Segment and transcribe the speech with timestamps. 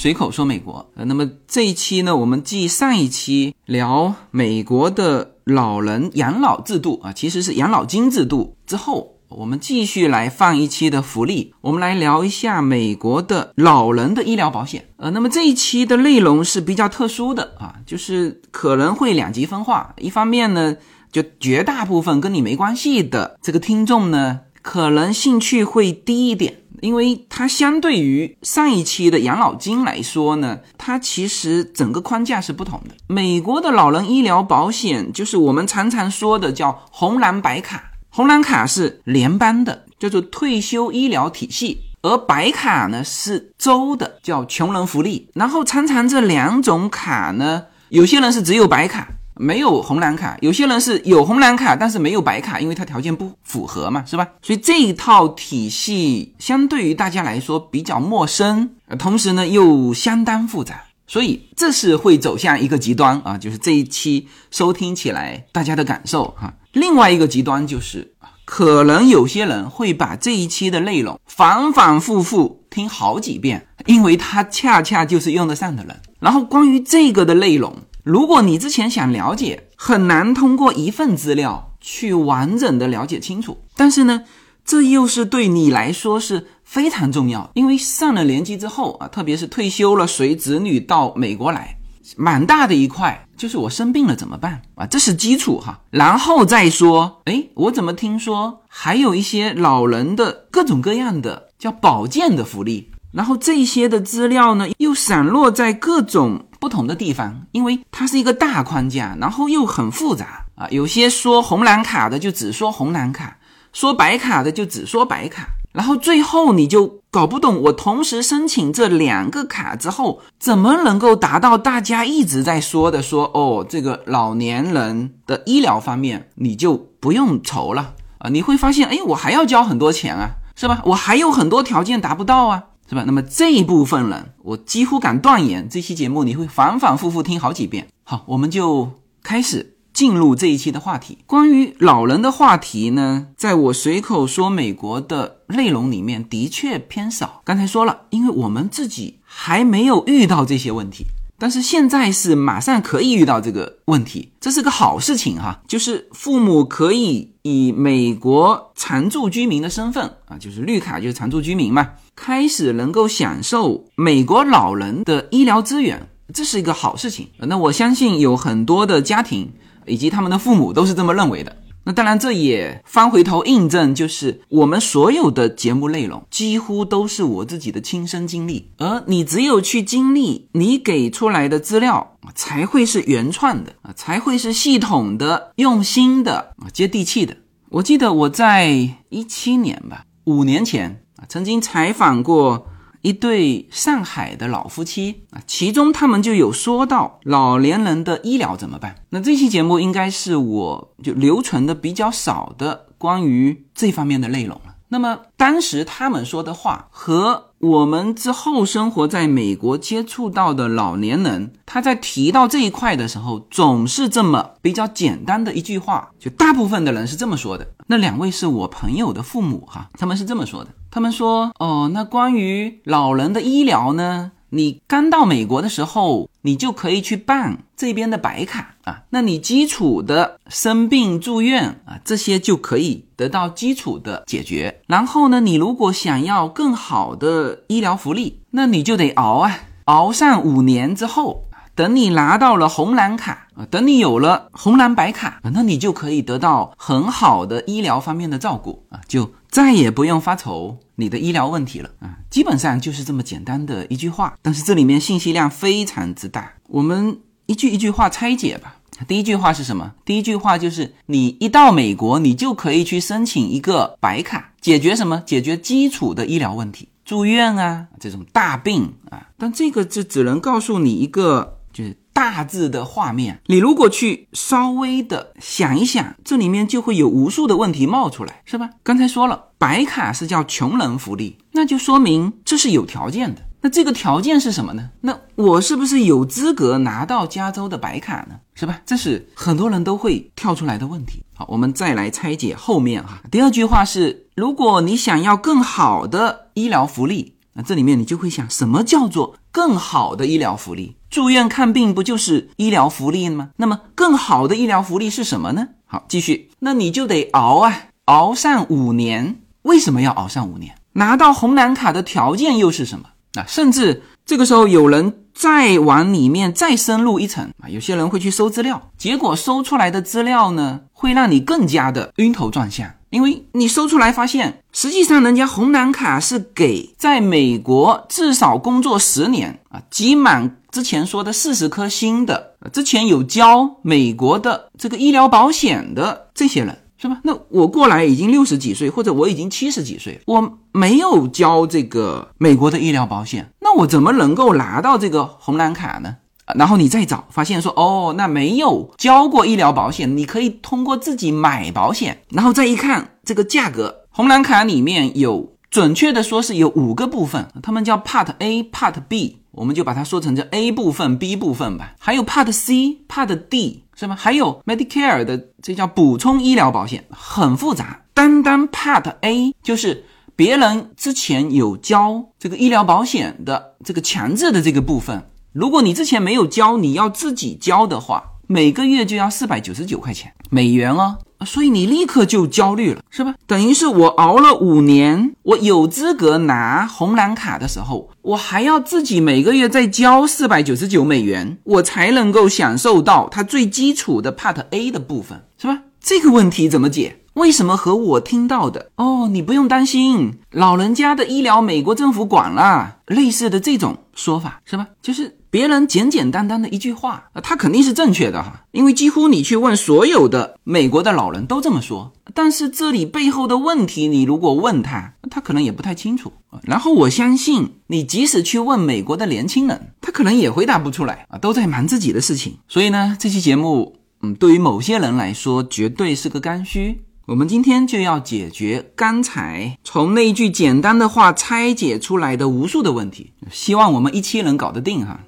[0.00, 0.90] 随口说美国。
[0.94, 9.16] 呃，那么这一期呢，我们继上一期聊美国的老人养老制度啊，其实是养老金制度之后。
[9.28, 14.86] 我们继续来放一期的福利，我们来聊一下美国的老人的医疗保险。
[14.96, 19.94] 呃，那么这一期的内容是比较特殊的啊，就是可能会两极分化。
[19.98, 20.74] 一方面呢，
[21.12, 32.94] 就绝大部分跟你没关系的这个听众呢，可能兴趣会低一点，因为它相对于上一期的养老金来说呢，它其实整个框架是不同的。
[33.06, 37.84] 美国的老人医疗保险就是我们常常说的叫红蓝白卡。
[38.12, 45.30] 红蓝卡是联邦的，叫做退休医疗体系，而白卡呢是州的，叫穷人福利。
[45.34, 49.08] 然后常常这两种卡呢，有些人是只有白卡，
[49.40, 54.28] 没有红蓝卡；有些人是有红蓝卡，但是没有白卡，因为他条件不符合嘛，是吧？
[54.42, 58.68] 所以这一套体系相对于大家来说比较陌生，
[58.98, 60.82] 同时呢又相当复杂。
[61.06, 66.54] 所以这是会走向一个极端啊，就是这一期收听起来大家的感受哈。
[66.72, 68.12] 另外一个极端就是
[68.44, 76.00] 可能有些人会把这一期的内容反反复复听好几遍，因为他恰恰就是用得上的人。
[76.20, 77.74] 然后关于这个的内容，
[78.04, 83.58] 如果你之前想了解，很难通过一份资料去完整的了解清楚。
[83.76, 84.24] 但是呢，
[84.64, 86.46] 这又是对你来说是。
[86.70, 91.76] 非常重要，因为上了年纪之后啊，特别是退休了，随子女到美国来，
[92.16, 94.86] 蛮大的一块就是我生病了怎么办啊？
[94.86, 102.92] 这是基础哈，然后再说，哎，我怎么听说还有一些老人的各种各样的叫保健的福利？
[103.12, 110.68] 然后这些的资料呢，又散落在各种不同的地方，因为它是一个大框架，然后又很复杂啊。
[110.70, 113.38] 有些说红蓝卡的就只说红蓝卡，
[113.72, 115.48] 说白卡的就只说白卡。
[115.72, 128.28] 然后最后你就搞不懂，我同时申请这两个卡之后，怎么能够达到大家一直在说的说哦，这个老年人的医疗方面你就不用愁了啊？
[128.30, 130.82] 你会发现，哎，我还要交很多钱啊，是吧？
[130.86, 133.04] 我还有很多条件达不到啊，是吧？
[133.06, 137.86] 那么这一部分人，我几乎敢断言，这期节目你会反反复复听好几遍。
[138.02, 138.90] 好，我们就
[139.22, 139.76] 开始。
[139.92, 147.42] 进入这一期的话题，关于老人的话题呢，在我随口说美国的内容里面的确偏少。
[147.44, 151.04] 刚才说了，因为我们自己还没有遇到这些问题，
[151.36, 155.60] 但是现在是马上可以遇到这个问题，这是个好事情哈。
[155.66, 161.90] 就是父母可以以美国常住居民的身份啊，就是绿卡就是常住居民嘛，
[162.20, 167.28] 开始能够享受美国老人的医疗资源，这是一个好事情。
[167.38, 169.50] 那我相信有很多的家庭。
[169.86, 171.56] 以及他们的父母都是这么认为的。
[171.84, 178.70] 那当然，这也翻回头印证，就是我们所有的节目内容几乎都是我自己的亲身经历。
[178.76, 187.34] 而你只有去经历，你给出来的资料才会是原创的啊，才会是系统的、用心的、接地气的。
[187.70, 188.68] 我记得我在
[189.08, 192.66] 一七年吧，五年前曾经采访过。
[193.02, 198.96] 一对上海的老夫妻啊，其中他们就有说到老年人的医疗怎么办？
[199.08, 204.74] 那这期节目应该是我就留存的比较少的关于这方面的内容了。
[204.88, 217.66] 那么当时他们说的话和我们之后生活在美国接触到的老年人，他在提到这一块的时候，总是这么比较简单的一句话，就大部分的人是这么说的。
[217.86, 220.70] 那两位是我朋友的父母哈，他们是这么说的。
[220.90, 224.32] 他们说：“哦，那关于老人的医疗呢？
[224.52, 229.02] 你刚到美国的时候，你就可以去办这边的白卡啊。
[229.10, 234.80] 那你基础的生病住院啊，这些就可以得到基础的解决。
[234.88, 241.44] 然后呢，你如果想要更好的医疗福利，那你就得熬啊，熬上五年之后，
[241.76, 252.18] 等你拿到了红蓝卡啊，等你有了红蓝白卡，那你就可以得到很好的医疗方面的照顾啊，就。”再也不用发愁你的医疗问题了啊！
[252.30, 256.52] 基本上就是这么简单的一句话，但是这里面信息量非常之大。
[256.68, 258.76] 我们一句一句话拆解吧。
[259.08, 259.94] 第一句话是什么？
[260.04, 265.22] 第一句话就是你一到美国，你就可以去申请一个白卡，解决什么？
[265.26, 269.28] 解决基础的医疗问题，住院啊，这种大病啊。
[269.36, 271.96] 但这个就只能告诉你一个，就是。
[272.20, 278.68] 大致的画面，你如果去稍微的想一想，这里面就会有无数的问题冒出来，是吧？
[278.82, 283.40] 刚才说了，白卡是叫穷人福利，那就说明这是有条件的。
[283.62, 284.90] 那这个条件是什么呢？
[285.00, 288.34] 那我是不是有资格拿到加州的白卡呢？
[288.54, 288.82] 是吧？
[288.84, 291.22] 这是很多人都会跳出来的问题。
[291.34, 293.22] 好，我们再来拆解后面哈。
[293.30, 297.36] 第二句话是，如果你想要更好的医疗福利。
[297.54, 300.94] 那这里面你就会想，什么叫做更好的医疗福利。
[301.10, 303.50] 住院看病不就是医疗福利吗？
[303.56, 305.66] 那么更好的医疗福利是什么呢？
[305.84, 309.40] 好，继续，那你就得熬啊，熬上五年。
[309.62, 310.74] 为什么要熬上五年？
[310.92, 313.06] 拿到红蓝卡的条件又是什么？
[313.34, 336.76] 啊，甚至这个时候有人再往里面再深入一层啊，有些人会去搜资料，结果搜出来的资料呢，会让你更加的晕头转向，因为你搜出来发现，实际上人家红蓝卡是给在美国至少工作十年啊，集满之前说的四十颗星的，之前有交美国的这个医疗保险的这些人。
[337.02, 337.18] 是吧？
[337.24, 346.18] 那我过来已经六十几岁，或者我已经七十几岁，我没有交这个美国的医疗保险，那我怎么能够拿到这个红蓝卡呢？
[346.58, 359.38] 然后你再找，发现说，哦，那没有交过医疗保险，你可以通过自己买保险，然后再一看这个价格，红蓝卡里面有，准确的说是有五个部分，他们叫 Part A、Part B。
[359.52, 364.14] 我们就把它说成这 A 部分、B 部分吧，还有 Part C、Part D 是吗？
[364.16, 368.02] 还有 Medicare 的这叫补充医疗保险，很复杂。
[368.14, 370.04] 单单 Part A 就是
[370.36, 381.18] 别人之前有交这个医疗保险的这个强制的这个部分，如果你之前没有交，你要自己交的话，每个月就要四百九十九块钱美元哦。
[381.44, 383.34] 所以你立刻就焦虑了，是吧？
[383.46, 395.80] 等于是我熬了五年，我有资格拿红蓝卡的时候，我还要自己每个月再交四百九十九美元，我才能够享受到它最基础的 Part A 的部分，是吧？
[395.98, 397.16] 这个问题怎么解？
[397.34, 399.28] 为什么和我听到的哦？
[399.30, 404.86] 你不用担心，老人家的医疗美国政府管了，类似的这种说法是吧？
[405.00, 412.12] 就是别人简简单单的一句话啊，他肯定是正确的哈，因为几乎你去问所有的美国的老人都这么说。
[412.32, 416.32] 但是这里背后的问题，你如果问他，他可能也不太清楚。
[416.62, 422.58] 然后我相信你即使去问美国的年轻人，他可能也回答不出来啊，都在忙自己的事情。
[422.68, 427.02] 所以呢，这期节目，嗯，对于某些人来说，绝对是个刚需。
[427.26, 435.20] 我们今天就要解决刚才从那一句简单的话拆解出来的无数的问题，希望我们一期能搞得定哈。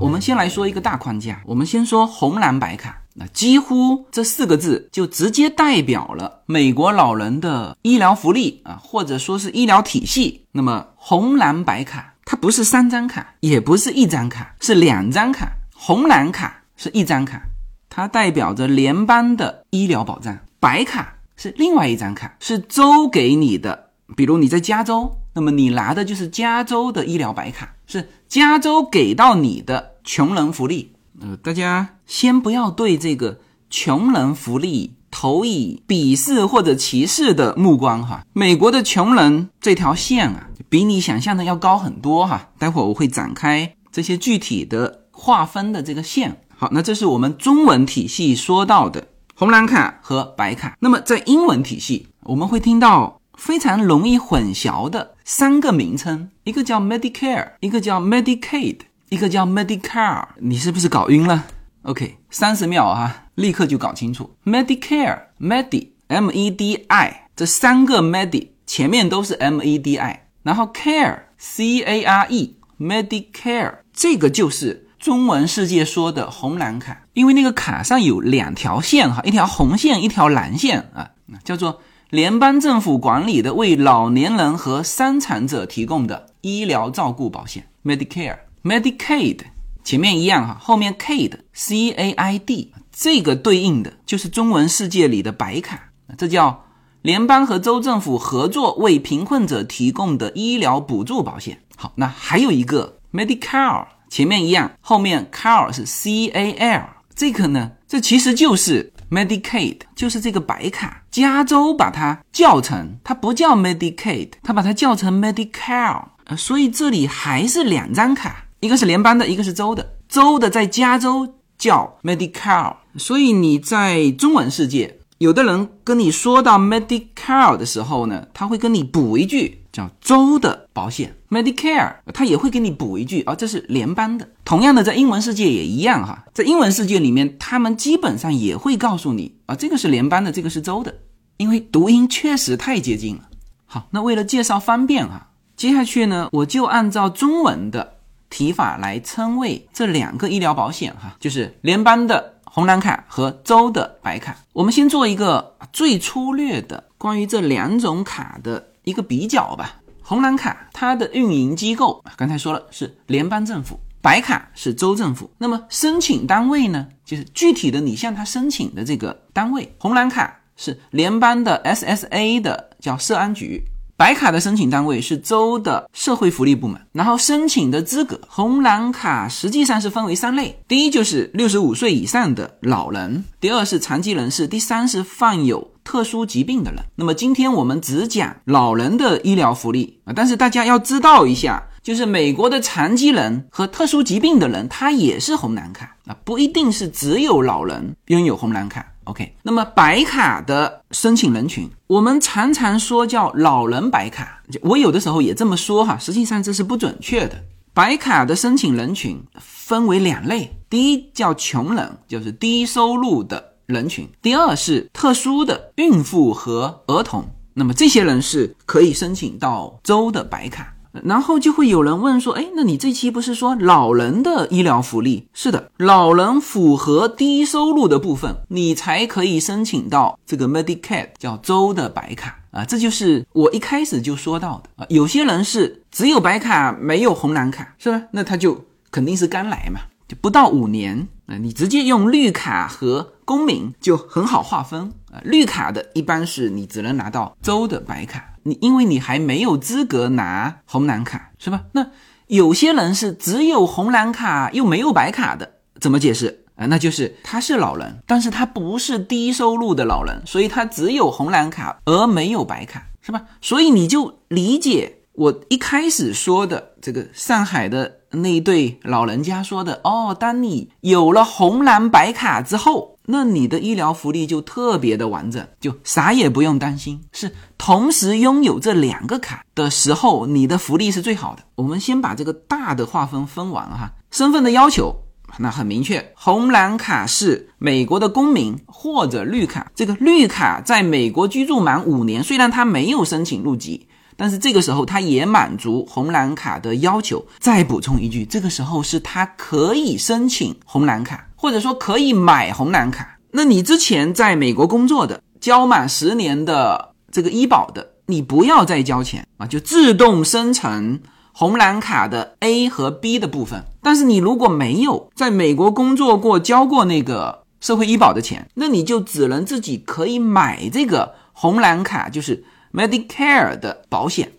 [0.00, 10.46] 我们先来说一个大框架，我们先说红蓝白卡，那几乎这四个字就直接代表了美国老人的医疗福利啊，或者说是医疗体系。
[10.52, 12.14] 那么红蓝白卡。
[12.28, 15.48] 它不是三张卡，也不是一张卡，是两张卡。
[15.72, 17.40] 红蓝卡是一张卡，
[17.88, 23.90] 它代表着联邦的医疗保障；白卡是另外一张卡，是州给你的。
[24.16, 30.92] 比如你在加州，那么你拿的就是加州的医疗白卡，是加州给到你的穷人福利。
[31.20, 33.38] 呃，大家先不要对这个
[33.70, 38.24] 穷人福利投以鄙视或者歧视的目光哈。
[38.32, 40.48] 美国的穷人这条线啊。
[40.68, 46.40] 比你想象的要高很多哈，待会儿我会展开这些具体的划分的这个线。
[46.56, 49.06] 好，那这是我们中文体系说到的
[49.36, 50.76] 红蓝卡和白卡。
[50.80, 58.78] 那么在英文体系，我们会听到非常容易混淆的三个名称，一个叫 Medicare，一个叫 Medicaid，
[59.10, 60.24] 一个叫 Medicare。
[60.40, 61.44] 你是不是搞晕了
[61.82, 64.34] ？OK，三十秒啊，立刻就搞清楚。
[64.44, 70.22] Medicare，Medi，M-E-D-I，这三个 Medi 前面都是 M-E-D-I。
[70.42, 81.10] 然后 care c a r e Medicare 这个就是中文世界说的红蓝卡，因为那个卡上有两条线哈，一条红线，一条蓝线啊，
[81.42, 89.40] 叫做联邦政府管理的为老年人和伤残者提供的医疗照顾保险 Medicare Medicaid
[89.82, 96.64] 前面一样哈，后面 caid c a i d 这个对应的就是中文世界里的白卡，这叫。
[97.02, 101.60] 联邦和州政府合作为贫困者提供的医疗补助保险。
[101.76, 106.82] 好，那还有一个 Medicare，前面一样，后面 Car 是 C A L，
[107.14, 111.02] 这个呢，这其实就是 Medicaid，就是这个白卡。
[111.10, 116.02] 加州把它叫成，它不叫 Medicaid，它把它叫成 Medicare。
[116.24, 119.94] 呃，所以这里还是两张卡，一个是联邦的，一个是州的。
[120.08, 124.98] 州的在加州叫 Medicare，所以你在中文世界。
[125.18, 134.26] 有的人跟你说到 Medicare 的时候呢，他会跟你补一句叫州的保险 Medicare，它也会给你补一句啊，这是联邦的。
[134.42, 140.94] 同样的，在英文世界也一样哈，在英文世界里面，他们基本上也会告诉你啊，这个是联邦的，这个是州的，
[141.36, 143.28] 因为读音确实太接近了。
[143.66, 147.98] 好，那为了介绍方便哈，接下去呢，我就按照中文的
[148.30, 152.32] 提法来称谓这两个医疗保险哈，就是联邦的。
[152.48, 154.34] 红蓝卡和州的白卡。
[154.54, 159.74] 我们先做一个最粗略的关于这两种卡的一个比较吧。
[160.00, 165.28] 红蓝卡它的运营机构刚才说了是联邦政府，白卡是州政府。
[165.36, 169.74] 那么申请单位呢，就是具体的你向他申请的这个单位。
[169.78, 173.60] 红蓝卡是联邦的 SSA 的叫社安局。
[173.96, 186.82] 白卡的申请单位是州的社会福利部门，然后申请的资格，红蓝卡实际上是分为三类：第一就是六十五岁以上的老人，第二是残疾人士，第三是患有特殊疾病的人。
[186.96, 198.84] 那么今天我们只讲老人的医疗福利啊，但是大家要知道一下，就是美国的残疾人和特殊疾病的人，他也是红蓝卡啊，不一定是只有老人拥有红蓝卡。
[199.04, 207.40] OK，那么白卡的申请人群，我们常常说叫老人白卡，我有的时候也这么说哈，实际上这是不准确的。
[207.72, 220.72] 白卡的申请人群分为两类，第一叫穷人，就是低收入的人群；第二是特殊的孕妇和儿童，那么这些人是可以申请到州的白卡。
[221.04, 225.28] 然后就会有人问说，哎，那你这期不是说老人的医疗福利？
[225.34, 232.64] 是的，老人符合低收入的部分，你才可以申请到这个 Medicaid，叫州的白卡啊。
[232.64, 234.86] 这就是我一开始就说到的啊。
[234.88, 238.02] 有些人是只有白卡没有红蓝卡，是吧？
[238.12, 245.20] 那他就肯定是刚来嘛，就不到五年啊，你直接用绿卡和公民就很好划分啊。
[245.24, 248.32] 绿卡的一般是你只能拿到州的白卡。
[248.44, 251.64] 你因为你还没有资格拿红蓝卡，是吧？
[251.72, 251.88] 那
[252.28, 256.66] 有些人是只有红蓝卡又没有白卡的，怎么解释啊？
[256.66, 263.22] 那就是他是老人，但是他不是低收入的老人，所以他只有红蓝卡而没有白卡，是吧？
[263.40, 272.94] 所以你就理解我一开始说的这个上海的那对老人家说的哦，当你有了红蓝白卡之后。
[273.08, 277.00] 那你的医疗福利就特别的完整，就啥也不用担心。
[277.12, 281.44] 是同时拥有这两个卡的时候，你的福利是最好的。
[281.54, 283.92] 我们先把这个大的划分分完哈。
[284.10, 284.92] 身份的要求
[285.38, 289.70] 那很明确，红蓝卡是美国的公民或者绿卡。
[289.76, 297.24] 这个绿卡在美国居住满五年，虽然他没有申请入籍，但是这个时候他也满足红蓝卡的要求。
[297.38, 301.24] 再补充一句，这个时候是他可以申请红蓝卡。
[301.38, 310.98] 或者说可以买红蓝卡，那你之前在美国工作的，交满十年的这个医保的，你不要再交钱啊，就自动生成
[311.32, 313.62] 红蓝卡的 A 和 B 的部分。
[313.82, 322.42] 但是你如果没有在美国工作过，交过那个社会医保的钱，那你就只能自己可以买这个红蓝卡，就是
[322.76, 324.30] Medicare 的保险，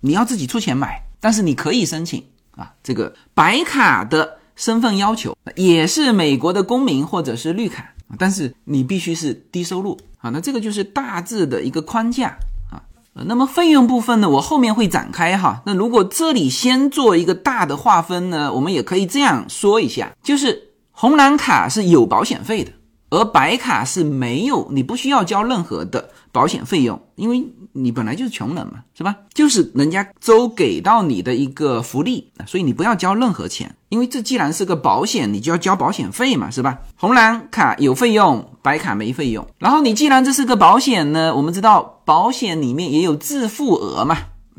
[0.00, 4.38] 你要自己出钱买，但是你可以申请啊，这个白卡的。
[4.56, 10.28] 身份要求也是美国的公民或者是绿卡，但是你必须是低收入啊。
[10.28, 12.36] 那这个就是大致的一个框架
[12.70, 12.82] 啊。
[13.14, 15.62] 那么费用部分呢，我后面会展开哈。
[15.64, 22.70] 那如果这里先做一个大的划分呢，我们也可以这样说一下，就是红蓝卡是有保险费的，
[23.08, 27.44] 而白卡是没有，你不需要交任何的保险费用，因为。
[27.72, 29.14] 你本来就是穷人嘛，是吧？
[29.32, 36.76] 就是人家州给到你的一个福利，所以你不要交任何钱，因为这既然是个保险，你就要交保险费嘛，是吧？
[36.96, 39.46] 红蓝卡有费用，白卡没费用。
[39.58, 44.16] 然后你既然这是个保险呢，我们知道保险里面也有自付额嘛，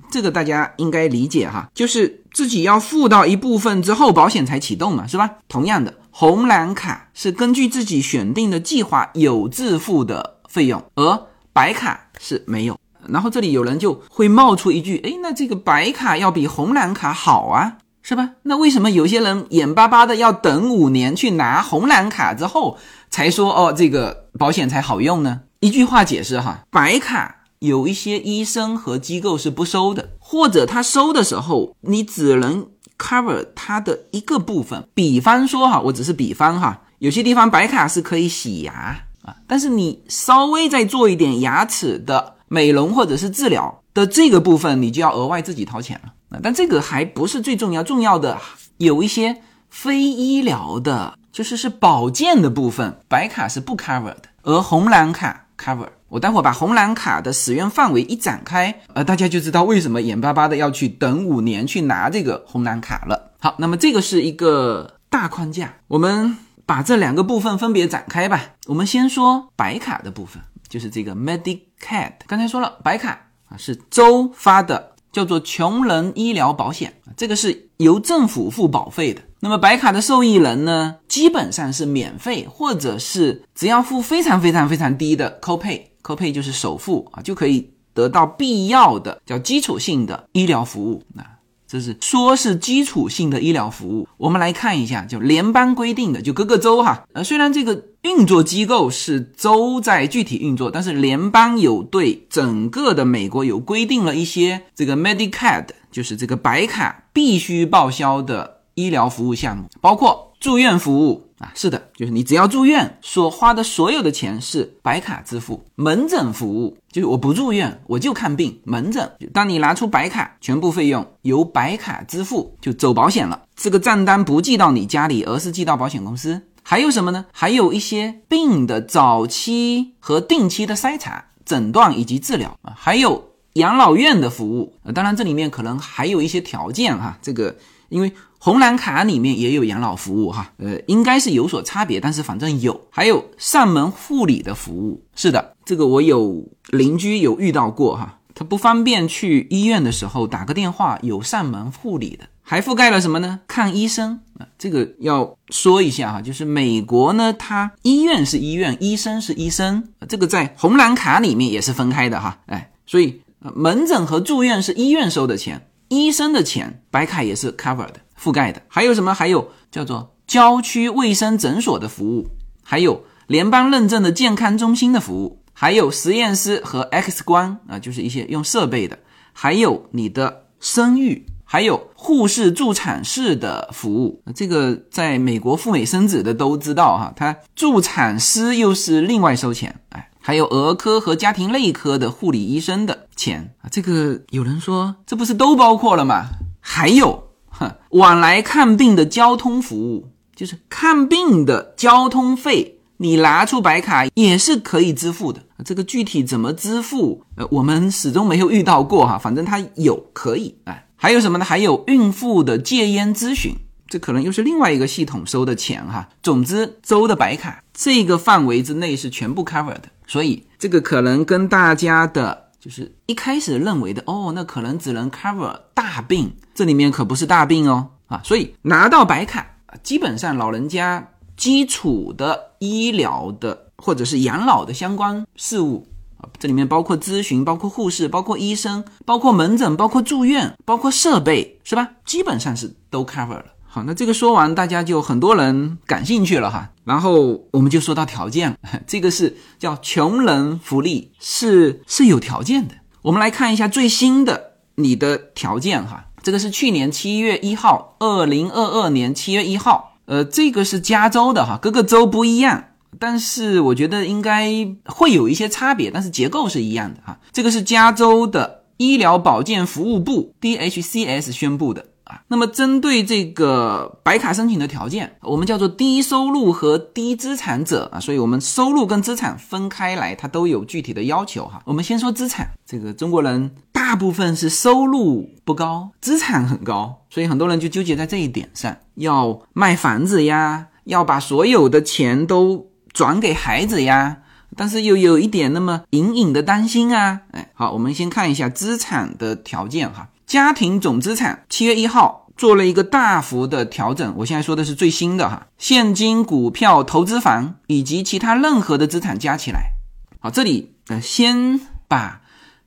[0.09, 5.29] 这个大家应该理解哈，就是自己要付到一部分之后，保险才启动嘛，是吧？
[5.49, 12.79] 同样的，红蓝卡是根据自己选定的计划有自付的费用，而白卡是没有。
[13.07, 18.31] 然后这里有人就会冒出一句：“哎，那这个白卡要比红蓝卡好啊，是吧？
[18.43, 22.77] 那为什么有些人眼巴巴的要等五年去拿红蓝卡之后
[23.09, 32.67] 才说哦，这个保险才好用呢？”一句话解释哈，白卡有一些医生和机构是不收的，或者他收的时候你只能
[32.97, 34.87] cover 它的一个部分。
[34.93, 42.35] 比方说哈，我只是比方哈，有些地方白卡是可以洗牙啊，但是你稍微再做一点牙齿的。
[42.53, 46.39] 美容或者是治疗的这个部分，你就要额外自己掏钱了啊。
[46.43, 48.37] 但这个还不是最重要，重要的
[48.75, 49.37] 有一些
[49.69, 55.87] 非医疗的，就是是保健的部分，白卡是不 cover 的，而红蓝卡 cover。
[56.09, 63.31] 我待会儿把红蓝卡的使用范围一展开，呃，大家就知道为什么眼巴巴的要去等五年去拿这个红蓝卡了。
[63.39, 66.35] 好，那么这个是一个大框架，我们
[66.71, 68.41] 把这两个部分分别展开吧。
[68.67, 70.41] 我们先说白卡的部分。
[70.69, 73.09] 就是这个 Medicaid，刚才说了，白卡
[73.49, 91.03] 啊是州发的，叫做穷人医疗保险，这个是由政府付保费的那么白卡的受益人呢，基本上是免费，或者是只要付非常非常非常低的 copay，copay 就是首付啊，就可以得到必要的叫基础性的医疗服务。
[91.17, 91.35] 啊
[91.71, 94.05] 这是说是基础性的医疗服务。
[94.17, 108.57] 我们来看一下，就联邦规定的，就各个州哈，呃，虽然这个运作机构是州在具体运作，但是联邦有对整个的美国有规定了一些这个 Medicaid，就是这个白卡必须报销的。
[108.73, 115.63] 医疗服务项目包括住院服务啊，是的，就是你只要住院所花的所有的钱是白卡支付。
[115.75, 123.43] 门诊服务就是我不住院我就看病，门诊当你拿出白卡，全部费用由白卡支付，就走保险了。
[123.55, 126.41] 这个账单不寄到你家里，而是寄到保险公司。
[126.63, 127.27] 还有什么呢？
[127.31, 134.73] 还有一些病的早期和定期的筛查、诊断以及治疗啊，还有养老院的服务。
[134.95, 137.55] 当然这里面可能还有一些条件哈，这个
[137.89, 138.11] 因为。
[138.43, 142.87] 红蓝卡里面也有养老服务哈，呃，应该是有所差别，但是反正有。
[142.89, 153.41] 还有上门护理的服务，是的，这个我有邻居有遇到过哈，他不方便去医院的时候打个电话，有上门护理的，还覆盖了什么呢？
[153.47, 167.97] 看医生啊，这个要说一下哈，就是美国呢，它医院是医院，医生是医生，这个在红蓝卡里面也是分开的哈，哎，所以门诊和住院是医院收的钱，医生的钱白卡也是 cover 的。
[168.21, 169.13] 覆盖的还有什么？
[169.13, 172.27] 还有叫做郊区卫生诊所的服务，
[172.63, 178.99] 还有联邦认证的健康中心的服务，还有实验室和 X 光啊，就是一些用设备的，
[179.33, 184.21] 还有你的生育，还有护士助产士的服务。
[184.35, 189.81] 这个在美国赴美生子的都知道哈，他助产师又是另外收钱。
[189.89, 196.27] 哎，还有儿科和家庭内科的护理医生的钱啊，这个有人说这不是都包括了吗？
[196.59, 197.30] 还有。
[197.91, 205.41] 往来看病的交通服务，就是看病的交通费，你拿出白卡也是可以支付的。
[205.63, 209.17] 这个具体怎么支付，呃，我们始终没有遇到过哈。
[209.17, 211.45] 反正它有可以哎，还有什么呢？
[211.45, 213.55] 还有孕妇的戒烟咨询，
[213.87, 216.09] 这可能又是另外一个系统收的钱哈。
[216.23, 222.50] 总之，州的白卡这个范围之内是全部 cover 的，所以这个可能跟大家的。
[222.61, 235.87] 就是一开始认为的哦，那可能只能 cover 大病，这里面可不是大病哦啊，所以拿到白卡，基本上老人家基础的医疗的或者是养老的相关事务
[236.19, 241.89] 啊，这里面包括咨询、包括护士、包括医生、包括门诊、包括住院、包括设备，是吧？
[242.05, 243.45] 基本上是都 cover 了。
[243.73, 246.71] 好，那这个说完，大家就很多人感兴趣了哈。
[246.83, 252.75] 然后我们就说到条件， 这个是叫穷人福利，是是有条件的。
[253.03, 262.65] 我们来看一下最新的你的条件哈，这个是去年七月一号，二零二二年七月一号，呃，这个是加州的哈，各个州不一样，
[262.99, 264.51] 但是我觉得应该
[264.83, 267.17] 会有一些差别，但是结构是一样的哈。
[267.31, 271.85] 这个是加州的医疗保健服务部 DHCS 宣布的。
[272.27, 281.61] 那么，针对这个白卡申请的条件，我们叫做低收入和低资产者啊，所以我们收入跟资产分开来，它都有具体的要求哈。
[281.65, 294.17] 我们先说资产，这个中国人大部分是收入不高，资产很高，所以很多人就纠结在这一点上，要卖房子呀，要把所有的钱都转给孩子呀，
[294.55, 297.21] 但是又有一点那么隐隐的担心啊。
[297.31, 300.09] 哎，好，我们先看一下资产的条件哈。
[300.31, 309.73] 家庭总资产七月一号做了一个大幅的调整，我现在说的是最新的哈，现金、股票、投资房以及其他任何的资产加起来，
[310.21, 312.21] 好，这里呃先把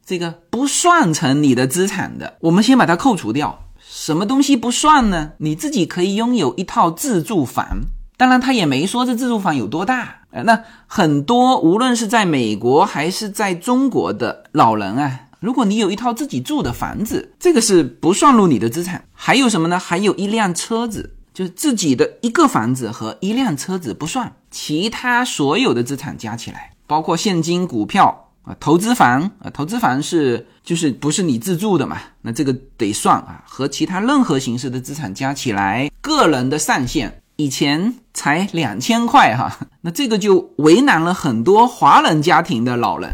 [0.05, 3.59] 这个不算成你的资产的，我们先把它扣除掉。
[3.81, 5.31] 什么东西不算呢？
[5.39, 7.67] 你自己可以拥有一套自住房，
[8.19, 15.21] 当然他也没说这自住房有多大，呃，那很多无论是在美国还是在中国的老人啊。
[15.45, 19.05] 如果你有一套自己住的房子，这个是不算入你的资产。
[19.13, 19.79] 还有什么呢？
[19.79, 31.99] 还有一辆车子，就是自己的一个房子和一辆车子不算，其他所有的资产加起来，包括现金、股票啊、投资房啊，投资房是就是不是你自住的嘛？
[32.23, 43.11] 那这个得算啊，和其他任何形式的资产加起来，个人的上限以前才两千块哈，那这个就为难了很多华人家庭的老人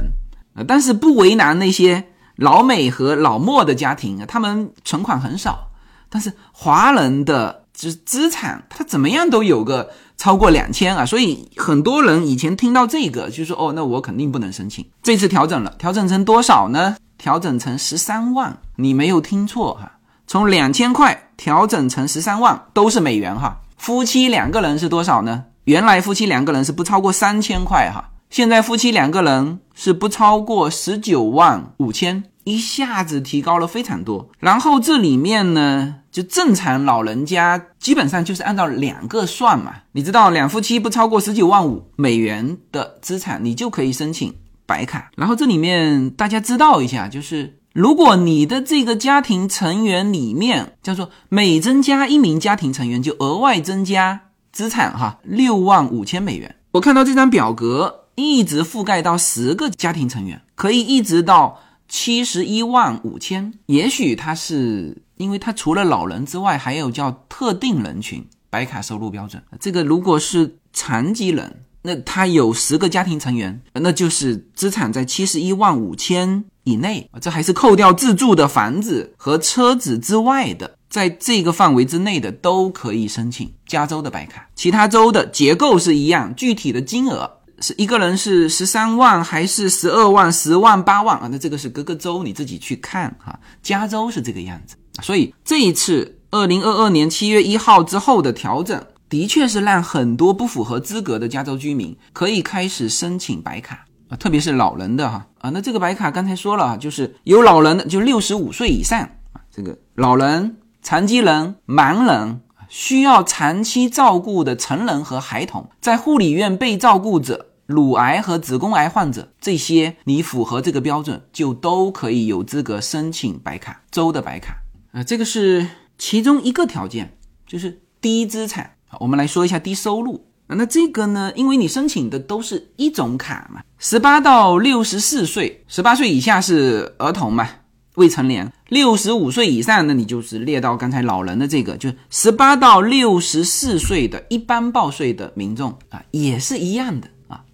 [0.55, 2.05] 啊，但是不为难那些。
[2.41, 5.69] 老美和老墨的家庭，他们存款很少，
[6.09, 14.83] 但是华人的资资产，他怎么样都有个超过两千啊，所以很多人以前听到这个就说哦，那我肯定不能申请。
[15.03, 16.97] 这次调整了，调整成多少呢？
[17.19, 19.93] 调整成十三万，你没有听错哈，
[20.27, 23.61] 从两千块调整成十三万，都是美元哈。
[23.77, 25.45] 夫妻两个人是多少呢？
[25.65, 32.25] 原来夫妻两个人是不超过三千块哈，现在夫妻两个人是不超过十九万五千。
[32.45, 39.75] 一下子提高了非常多，然后这里面呢，就正常老人家基本上就是按照两个算嘛。
[39.93, 45.11] 你知道，两夫妻不超过十九万五美元的资产，你就可以申请白卡。
[45.17, 54.19] 然后这里面大家知道一下，就是如果你的这个家庭成员里面叫做每增加一名家庭成员，就额外增加
[54.51, 56.57] 资产哈，六万五千美元。
[56.73, 61.61] 我看到这张表格一直覆盖到十个家庭成员，可以一直到。
[61.93, 69.43] 七十一万五千，也许他是因为他除了老人之外，还有叫特定人群白卡收入标准。
[69.59, 77.11] 这个如果是残疾人，那他有十个家庭成员，那就是资产在七十一万五千以内。
[77.21, 84.49] 这还是扣掉自住的房子和车子之外的，在这个范围之内的都可以申请加州的白卡。
[84.55, 87.39] 其他州的结构是一样，具体的金额。
[87.61, 91.29] 是一个人是十三万还是十二万、十万、八万啊？
[91.31, 93.39] 那这个是各个州你自己去看哈。
[93.63, 105.51] 加州是这个样子，所以这一次二零二二年七月一号之后的调整，的确是让很多不符合资格的加州居民可以开始申请白卡啊，特别是老人的哈啊。
[105.51, 109.01] 那这个白卡刚才说了，就是有老人的，就六十五岁以上
[109.33, 117.49] 啊，这个老人、残疾人、盲人，需要长期照顾的成人和孩童，在护理院被照顾者。
[117.71, 124.57] 乳癌和子宫癌患者，这些你符合这个标准，就都可以有资格申请白卡，州的白卡
[124.93, 128.73] 啊，这个是其中一个条件，就是低资产。
[128.89, 137.49] 好，我们来说一下低收入，那这个呢，因为你申请的都是一种卡嘛，十八到六十四岁，十八岁以下是儿童嘛，
[137.95, 147.09] 未成年，六十五岁以上，那你就是列到刚才老人的这个，就是十八到六十四岁的一般报税的民众啊，也是一样的。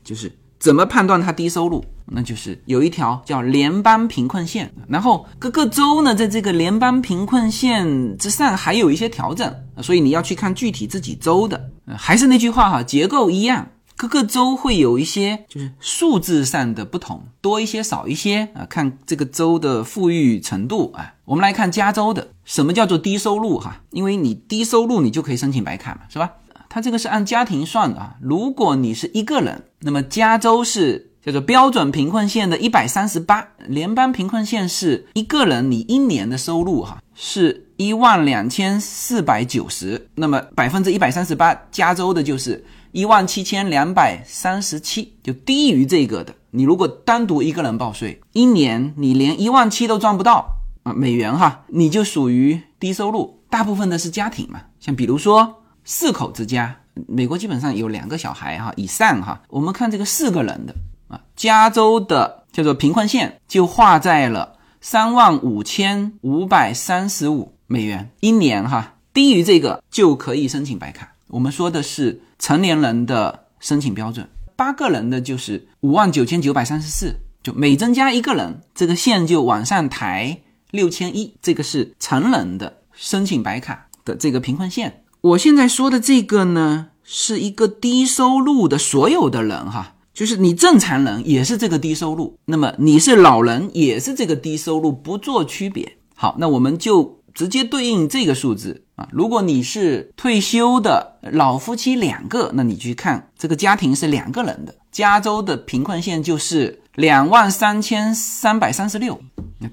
[0.06, 1.84] 就是怎么判断他低收入？
[2.06, 11.70] 那就是有一条叫联邦贫困线，然后各个州呢，在这个联邦贫困线之上还有一些调整，所以你要去看具体自己州的。
[11.96, 21.14] 还是那句话哈，结构一样，各个州会有一些就是数字上的不同，多一些少一些啊，看这个州的富裕程度啊。
[21.24, 23.82] 我们来看加州的，什么叫做低收入哈？
[23.90, 26.30] 因为你低收入，你就可以申请白卡嘛，是吧？
[26.76, 42.62] 它这个是按家庭算的啊，如果你是一个人，那么加州是叫做标准贫困线的一百三十八，联邦贫困线是一个人你一年的收入哈是一万两千四百九十，那么百分之一百三十八，加州的就是
[42.92, 46.34] 一万七千两百三十七，就低于这个的。
[46.50, 50.46] 你如果单独一个人报税，一年你连一万七都赚不到
[50.82, 53.40] 啊美元哈，你就属于低收入。
[53.48, 55.62] 大部分的是家庭嘛，像比如说。
[55.86, 59.40] 四口之家，美国基本上有两个小孩哈以上哈。
[59.48, 60.74] 我们看这个四个人的
[61.08, 71.12] 啊，加州的叫做贫困线就画在了三万五千五百三十五美元一年哈，低于这个就可以申请白卡。
[71.28, 80.40] 我们说的是成年人的申请标准，八个人的就是五万九千九百三十四，就每增加一个人，这个线就往上抬
[80.72, 85.02] 六千一，这个是成人的申请白卡的这个贫困线。
[85.20, 95.96] 我现在说的这个呢，是一个低收入的所有的人哈，就是你正常人也是这个低收入，那么你是老人也是这个低收入，不做区别。
[96.14, 99.08] 好，那我们就直接对应这个数字啊。
[99.10, 109.20] 如果你是退休的老夫妻两个，那你去看这个家庭是两个人的，加州的贫困线就是两万三千三百三十六，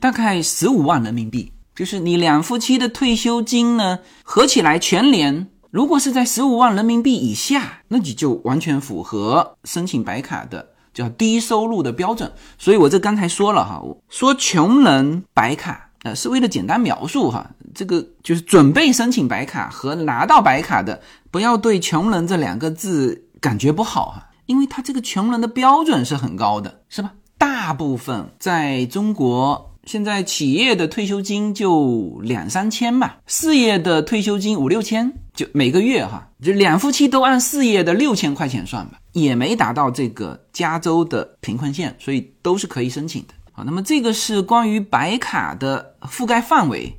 [0.01, 1.51] 大概十五万人民币。
[1.75, 12.31] 就是你两夫妻的退休金呢，合起来全年，如果是在十五万人民币以下，那你就完全符合申请白卡的叫低收入的标准。
[12.59, 27.13] 所以我这刚才说了哈，我说穷人白卡，呃，是为了简单描述哈，这个就是准备申请白卡和拿到白卡的，不要对穷人这两个字感觉不好哈，因为他这个穷人的标准是很高的，是吧？
[27.39, 29.72] 大部分在中国。
[29.85, 43.33] 现在企业的退休金就两三千嘛，事业的退休金五六千，就每个月哈，就两夫妻都按事业的六千块钱算吧，也没达到这个加州的贫困线，所以都是可以申请的。
[43.51, 46.97] 好，那么这个是关于白卡的覆盖范围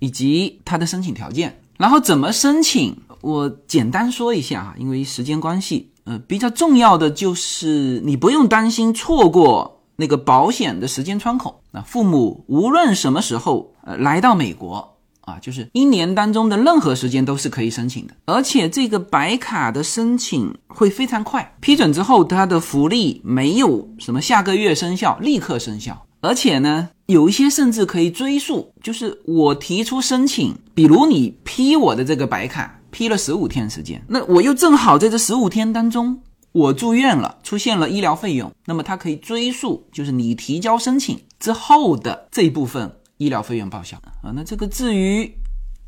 [0.00, 9.72] 以及它的申请条件，然后怎么申请，我简单说一下哈，因为时间关系，呃，比较重要的就是你不用担心错过。
[9.96, 36.20] 那个保险的时间窗口，那父母无论什么时候呃来到美国啊，就是一年当中的任何时间都是可以申请的，而且这个白卡的申请会非常快，批准之后它的福利没有什么下个月生效，立刻生效，而且呢，有一些甚至可以追溯，就是我提出申请，比如你批我的这个白卡，批了十五天时间，那我又正好在这十五天当中
[36.52, 42.90] 我住院了，出现了医疗费用，那么它可以追溯，就是你提交申请之后的这一部分。
[43.16, 45.32] 医疗费用报销啊，那这个至于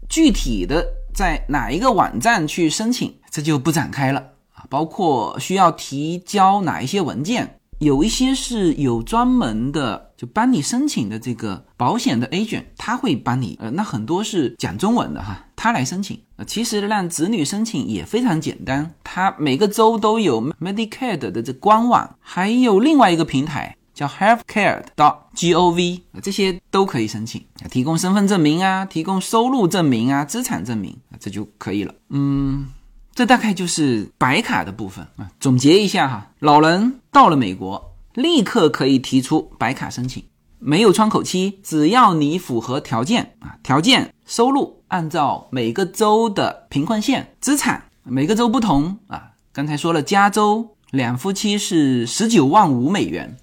[0.09, 4.21] 具体的在哪一个网站去申请，这就不展开了
[4.55, 4.65] 啊。
[4.71, 13.59] 包括需要提交哪一些文件，有一些是有专门的就帮你申请的这个保险的 agent，他会帮你。
[13.61, 16.17] 呃，那很多是讲中文的哈，他来申请。
[16.37, 23.77] 呃，其实让子女申请也非常简单，他每个州都有 Medicaid 的这官网，还有另外一个平台。
[23.97, 31.95] 叫 healthcare dot gov，这些都可以申请，提供身份证明啊，提供收入证明啊，资产证明，这就可以了。
[32.11, 32.67] 嗯，
[33.15, 35.31] 这大概就是白卡的部分啊。
[35.41, 40.23] 总结一下哈，老人到了美国，立刻可以提出白卡申请，
[40.59, 49.31] 没有窗口期，只要你符合条件啊，条件收入按照每个州的贫困线，资产每个州不同啊。
[49.55, 53.35] 刚才说了，加州两夫妻是十九万五美元。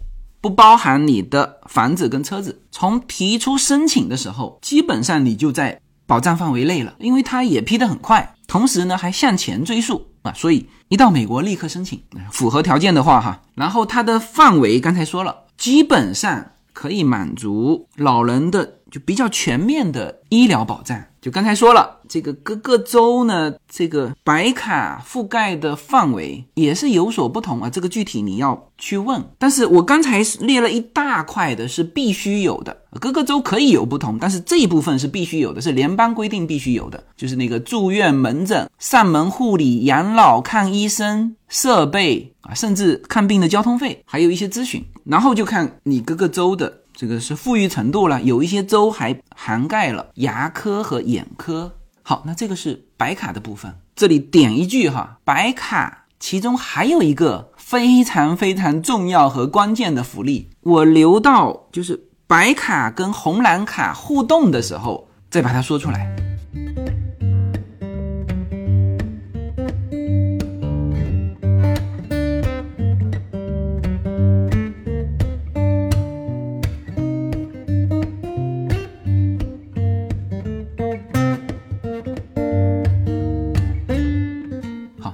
[0.44, 21.06] 不包含你的房子跟车子，从提出申请的时候，基本上你就在保障范围内了，因为它也批得很快，同时呢还向前追溯啊，所以一到美国立刻申请，符合条件的话哈，然后它的范围刚才说了，基本上可以满足老人的就比较全面的医疗保障。
[21.24, 27.70] 就刚才说了，这个各个州呢，这个白卡覆盖的范围也是有所不同啊。
[27.70, 29.24] 这个具体你要去问。
[29.38, 44.84] 但是我刚才列了一大块的是必须有的，各个州可以有不同，但是这一部分是必须有的，是联邦规定必须有的，就是那个住院门诊、上门护理、养老看医生、设备啊，甚至看病的交通费，还有一些咨询。
[45.06, 46.82] 然后就看你各个州的。
[47.04, 51.74] 这个是富裕程度了，有一些州还涵盖了牙科和眼科。
[52.02, 53.76] 好，那这个是白卡的部分。
[53.94, 66.33] 这里点一句哈，白卡其中还有一个非常非常重要和关键的福利，我留到就是白卡跟红蓝卡互动的时候再把它说出来。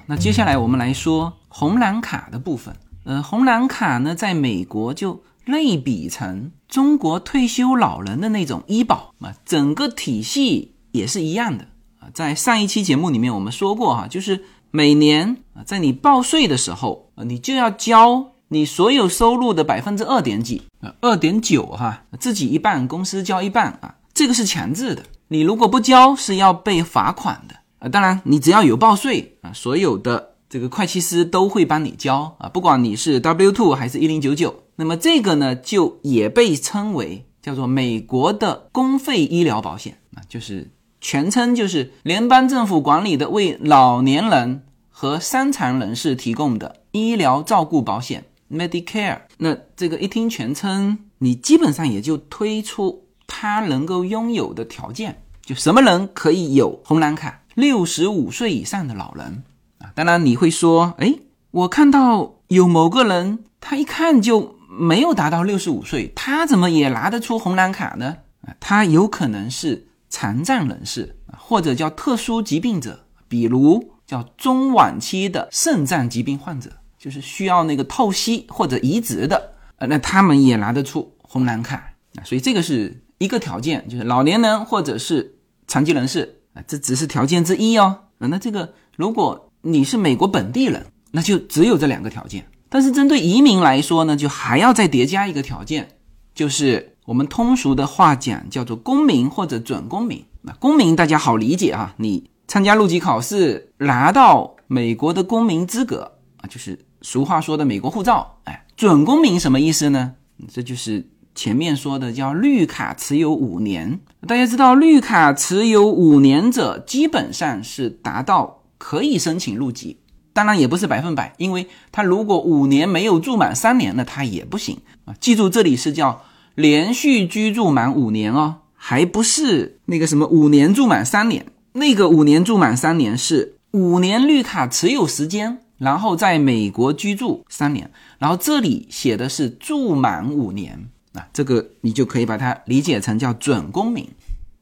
[0.10, 2.76] 那接下来我们来说红蓝卡的部分。
[3.04, 11.68] 呃，红蓝卡呢，在美国就类比成中国退休老人的那种医保啊，整个体系也是一样的
[12.00, 12.10] 啊。
[12.12, 27.58] 在上一期节目里面我们说过哈，就是每年啊，在你报税的时候啊，你就要交你所有收入的百分之二点几啊，二点九哈，自己一半，公司交一半啊，这个是强制的，你如果不交是要被罚款的。
[27.80, 49.20] 啊，当然，你只要有报税啊，所有的这个会计师都会帮你交啊，不管你是 W two 还是一零九九，那么这个呢，就也被称为叫做美国的公费医疗保险啊，就是全称就是联邦政府管理的为老年人和伤残人士提供的医疗照顾保险 Medicare。
[49.38, 57.44] 那这个一听全称，你基本上也就推出它能够拥有的条件，就什么人可以有红蓝卡。
[57.60, 59.44] 六十五岁以上的老人
[59.80, 61.14] 啊，当然你会说，哎，
[61.52, 68.16] 我看到有某个人，他一看就没有达到六十五岁，他怎么也拿得出红蓝卡呢？
[68.44, 81.76] 啊，他有可能是残障人士，或者叫特殊疾病者，比如叫中晚期的肾脏疾病患者，就是需要那个透析或者移植的，呃，那他们也拿得出红蓝卡
[82.16, 85.36] 啊，所以这个是一个条件，就是老年人或者是
[85.68, 86.38] 残疾人士。
[86.68, 88.00] 这只是条件之一哦。
[88.20, 92.46] 啊，那这个如果你是美国本地人，那就只有这两个条件。
[92.70, 95.88] 但是针对移民来说呢，就还要再叠加一个条件，
[96.36, 100.24] 就是我们通俗的话讲叫做公民或者准公民。
[100.42, 108.38] 那公民大家好理解啊，你参加入籍考试拿到美国的公民资格啊，就是俗话说的美国护照。
[108.44, 110.14] 哎，准公民什么意思呢？
[110.52, 111.08] 这就是。
[111.40, 120.02] 前面说的叫绿卡持有五年，大家知道绿卡持有五年者基本上是达到可以申请入籍，
[120.34, 125.16] 当然也不是百分百，因为他如果五年没有住满三年，那他也不行啊。
[125.22, 126.24] 记住这里是叫
[126.56, 144.08] 连续居住满五年哦，还不是那个什么五年住满三年，那个五年住满三年是五年绿卡持有时间，然后在美国居住三年，然后这里写的是住满五年啊，这个你就可以把它理解成叫准公民。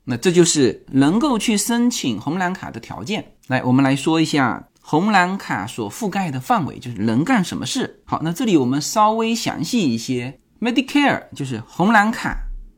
[0.05, 3.33] 那这就是能够去申请红蓝卡的条件。
[3.47, 8.01] 来，我们来说一下红蓝卡所覆盖的范围，就是能干什么事。
[8.05, 12.37] 好，那这里我们稍微详细一些，Medicare 就是红蓝卡，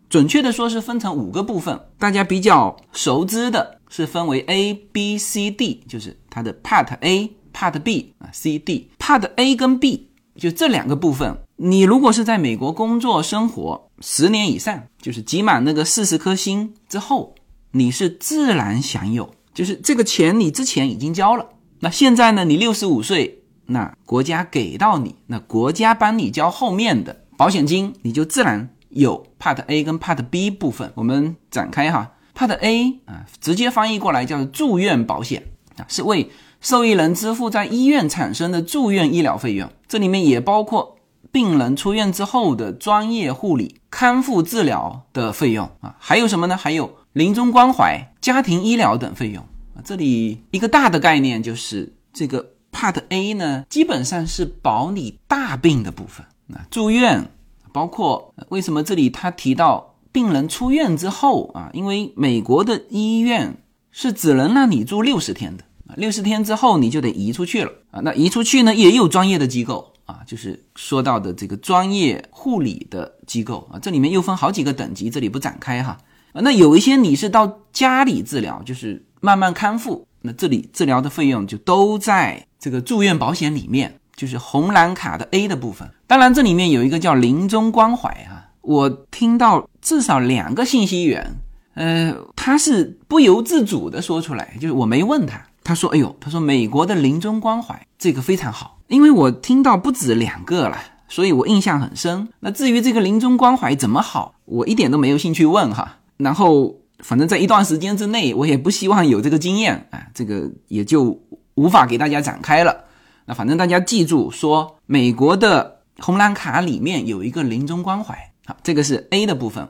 [0.10, 8.89] 准确的说是分成五个部分，大家比较熟知的是分为 A、B、C、D，就是它的 Part A、Part B 啊，C、D。
[8.97, 13.89] Part A 跟 B 就这两个部分，你如果是在美国工作生活。
[14.00, 17.36] 十年以上，就是集满那个四十颗星之后，
[17.72, 21.45] 你是自然享有，就是这个钱你之前已经交了，
[21.82, 30.93] 那现在呢，你六十五岁，那国家给到你，那国家帮你交后面的保险金，你就自然有 Part A 跟 Part B 部分。
[30.95, 35.43] 我们展开哈，Part A 啊，直接翻译过来叫住院保险
[35.76, 40.95] 啊，是为受益人支付在医院产生的住院医疗费用，这里面也包括。
[41.32, 46.58] 病人出院之后的专业护理、康复治疗的费用啊，还有什么呢？
[46.58, 49.44] 还有临终关怀、家庭医疗等费用
[49.76, 49.82] 啊。
[49.86, 57.30] 这里一个大的概念就是这个 Part A 呢，基本上是保你大病的部分啊，住院，
[57.72, 63.62] 包括为什么这里他提到病人出院之后啊，因为美国的医院
[63.92, 68.02] 是只能让你住六十天的啊，六十天之后你就得移出去了啊。
[68.02, 69.94] 那移出去呢，也有专业的机构。
[70.10, 75.98] 啊，就是说到的这个专业护理的机构啊，这里面又分好几个等级，这里不展开哈。
[76.34, 85.89] 那有一些你是到家里治疗，就是慢慢康复，那这里治疗的费用就都在这个住院保险里面，就是红蓝卡的 A 的部分。
[86.08, 91.36] 当然，这里面有一个叫临终关怀啊，我听到至少两个信息源，
[91.74, 98.79] 呃，他是不由自主的说出来，就是我没问他，他说，哎呦，他说美国的临终关怀这个非常好。
[98.89, 102.28] 因为我听到不止两个了，所以我印象很深。
[102.39, 105.99] 那至于这个临终关怀怎么好，我一点都没有兴趣问哈。
[106.17, 111.21] 然后，反正在一段时间之内，我也不希望有这个经验啊，这个也就
[111.54, 112.86] 无法给大家展开了。
[113.25, 119.67] 那反正大家记住，说美国的红蓝卡里面有一个临终关怀，好，这个是 A 的部分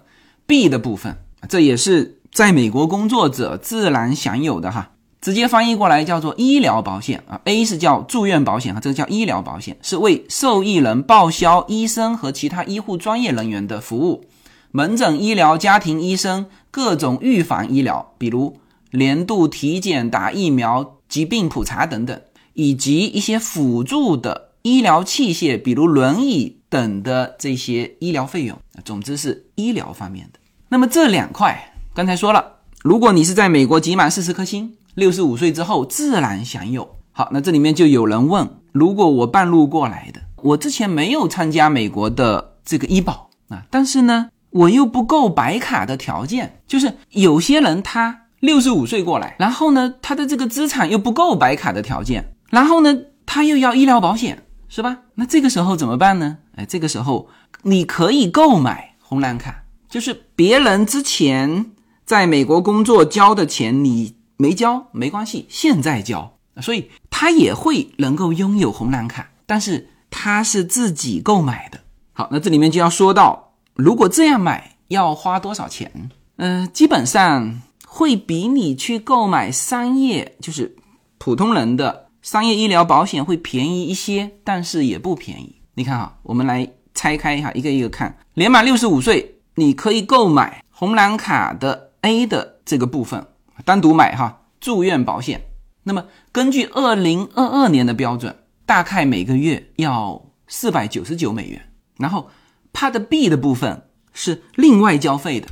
[0.48, 1.18] ，B 的部分，
[1.50, 4.92] 这也是在美国工作者自然享有的哈。
[5.22, 14.24] 直接翻译过来叫做医疗保险啊，A 是叫住院保险啊，这个叫医疗保险，是为受益人报销医生和其他医护专业人员的服务，
[14.72, 18.58] 门诊医疗、家庭医生、各种预防医疗，比如
[18.92, 22.22] 年度体检、打疫苗、疾病普查等等，
[22.54, 28.58] 以及一些辅助的医疗器械，比如轮椅等的这些医疗费用。
[28.86, 30.40] 总之是医疗方面的。
[30.70, 34.78] 那么这两块刚才说了，如果你是在美国集满四十颗星。
[35.00, 36.88] 六十五岁之后自然享有。
[37.12, 55.00] 好，那这里面就有人问：如果我半路过来的，我之前没有参加美国的这个医保啊，但是呢，我又不够白卡的条件，就是有些人他六十五岁过来，然后呢，他的这个资产又不够白卡的条件，然后呢，他又要医疗保险，是吧？
[55.16, 56.38] 那这个时候怎么办呢？
[56.56, 57.28] 哎，这个时候
[57.64, 61.66] 你可以购买红蓝卡，就是别人之前
[62.06, 64.19] 在美国工作交的钱，你。
[64.42, 71.82] 没交没关系，现在交，所以他也会能够拥有红蓝卡，但是他是自己购买的。
[72.14, 76.10] 好，那这里面就要说到，如果这样买要花多少钱？
[76.38, 80.74] 嗯，基本上会比你去购买商业，就是
[81.18, 85.58] 普通人的商业医疗保险会便宜一些，但是也不便宜。
[85.74, 88.18] 你看哈，我们来拆开一下，一个一个看。
[88.36, 93.28] 年满六十五岁，你可以购买红蓝卡的 A 的这个部分。
[93.66, 95.42] 单独买哈住院保险，
[95.84, 98.36] 那么根据二零二二年的标准，
[98.66, 101.62] 大概每个月要四百九十九美元。
[101.98, 102.30] 然后
[102.74, 103.84] Part B 的部分
[104.14, 105.48] 是另外交费的，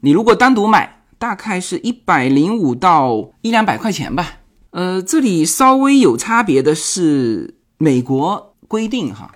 [0.00, 4.38] 你如果单独买，大概是一百零五到一两百块钱吧。
[4.70, 9.32] 呃，这里稍微有差别的是，美国规定哈，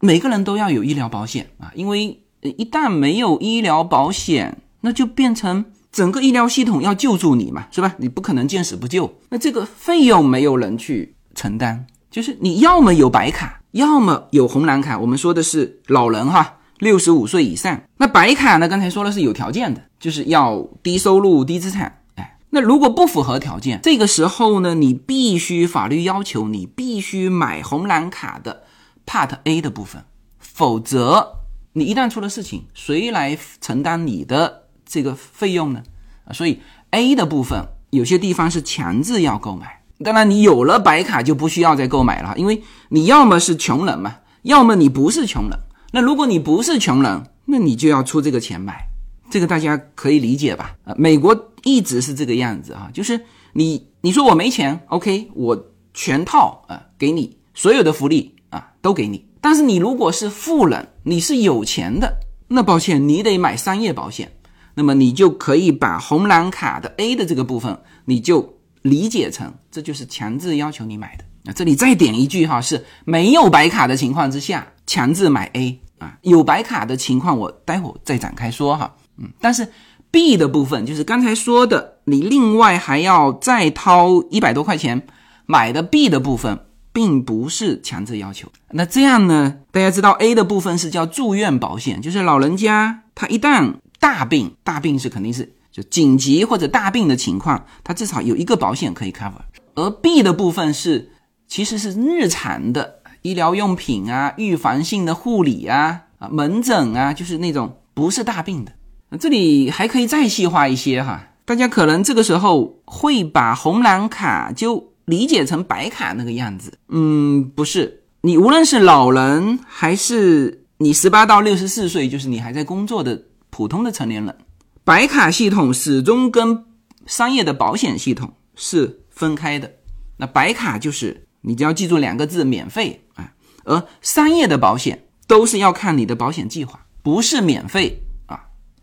[0.00, 5.64] 每个人都要有医疗保险啊，因为一旦没有医疗保险，那就变成。
[5.94, 7.94] 整个医疗系统要救助你嘛，是吧？
[7.98, 14.98] 你不可能见死不救，那这个费用没有人去承担，就是你要么有白卡，要么有红蓝卡。
[14.98, 17.80] 我们说的是老人哈，六十五岁以上。
[17.98, 18.68] 那白卡呢？
[18.68, 22.02] 刚才说的是有条件的，就是要低收入、低资产。
[22.16, 28.64] 哎，那如果不符合条件，这个时候呢，你必须法律要求你必须买红蓝卡的
[29.06, 30.02] Part A 的部分，
[30.40, 31.36] 否则
[31.74, 34.63] 你一旦出了事情，谁来承担你的？
[34.86, 35.82] 这个费用呢？
[36.26, 36.60] 啊，所以
[36.90, 39.82] A 的部分有些地方是强制要购买。
[40.02, 45.58] 当然，你有了白卡就不需要再购买了，因为你要么是穷人嘛，要么你不是穷人。
[45.92, 48.88] 那如果你不是穷人，那你就要出这个钱买，
[49.30, 50.74] 这个大家可以理解吧？
[50.84, 53.20] 啊，美国一直是这个样子啊，就是
[53.52, 59.24] 你你说我没钱，OK，我全套啊给你所有的福利啊都给你。
[59.40, 62.16] 但是你如果是富人，你是有钱的，
[62.48, 64.32] 那抱歉，你得买商业保险。
[64.74, 71.24] 那么你就可以把红蓝卡的 A 的这个部分，你就理解成这就是强制要求你买的。
[71.44, 78.96] 那这里再点一句哈，是没有白卡的情况之下强制买 A 啊，有白卡的情况我待会再展开说哈。
[79.18, 79.68] 嗯，但是
[80.10, 85.06] B 的部分就是刚才说的，你另外还要再掏一百多块钱
[85.46, 86.60] 买的 B 的部分。
[86.94, 88.46] 并不是强制要求。
[88.70, 89.56] 那这样呢？
[89.72, 99.40] 大家知道 A 的部分是叫住院保险，就是老人家他一旦大病，大病是肯定是就紧急或者大病的情况，它至少有一个保险可以 cover。
[99.74, 101.10] 而 B 的部分是
[101.48, 108.72] 其实是日常的医疗用品啊、预防性的护理啊、啊门诊啊，就是那种不是大病的。
[109.18, 114.92] 这里还可以再细化一些哈，大家可能这个时候会把红蓝卡就。
[115.06, 118.04] 理解成白卡那个样子，嗯，不是。
[118.22, 123.22] 你无论是老人还是你十八到六十四岁，就是你还在工作的
[123.54, 124.36] 普通的成年人，
[124.82, 126.64] 白卡系统始终跟
[127.06, 129.70] 商业的保险系统是分开的。
[130.16, 133.32] 那白卡就是你只要记住两个字：免费啊。
[133.62, 138.40] 而商业的保险都是要看你的保险计划，不是免费啊。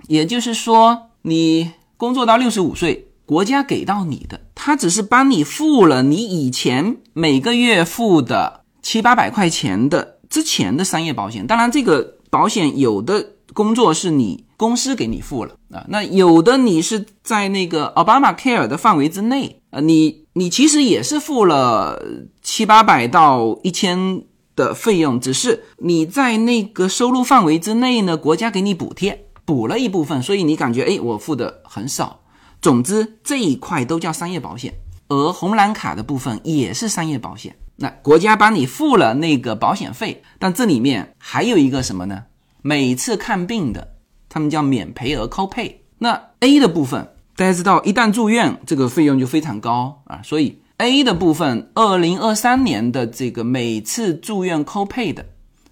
[0.08, 3.10] 也就是说，你工作到六十五岁。
[3.26, 11.46] 国家给到你的，他只是帮你付了你以前每个月付的七八百块钱的之前的商业保险。
[11.46, 22.02] 当然，这个保险有的工作是你公司给你付了啊，那有的你是在那个奥巴马 Care 的范围之内啊，你你其实也是付了
[22.42, 24.24] 七八百到一千
[24.56, 32.22] 的费用，只是你在那个收入范围之内呢，国家给你补贴补了一部分，所以你感觉哎，我付的很少。
[32.62, 34.74] 总之这一块都叫商业保险，
[35.08, 37.56] 而红蓝卡的部分也是商业保险。
[37.78, 42.26] 那国家帮你付了那个保险费，但这里面还有一个什么呢？
[42.62, 43.96] 每次看病的，
[44.30, 45.74] 他们叫免赔额 copay。
[46.00, 50.22] 那 A 的部分，大家知道，一旦住院，这个费用就非常高啊。
[50.24, 55.26] 所以 A 的部分，二零二三年的这个每次住院 copay 的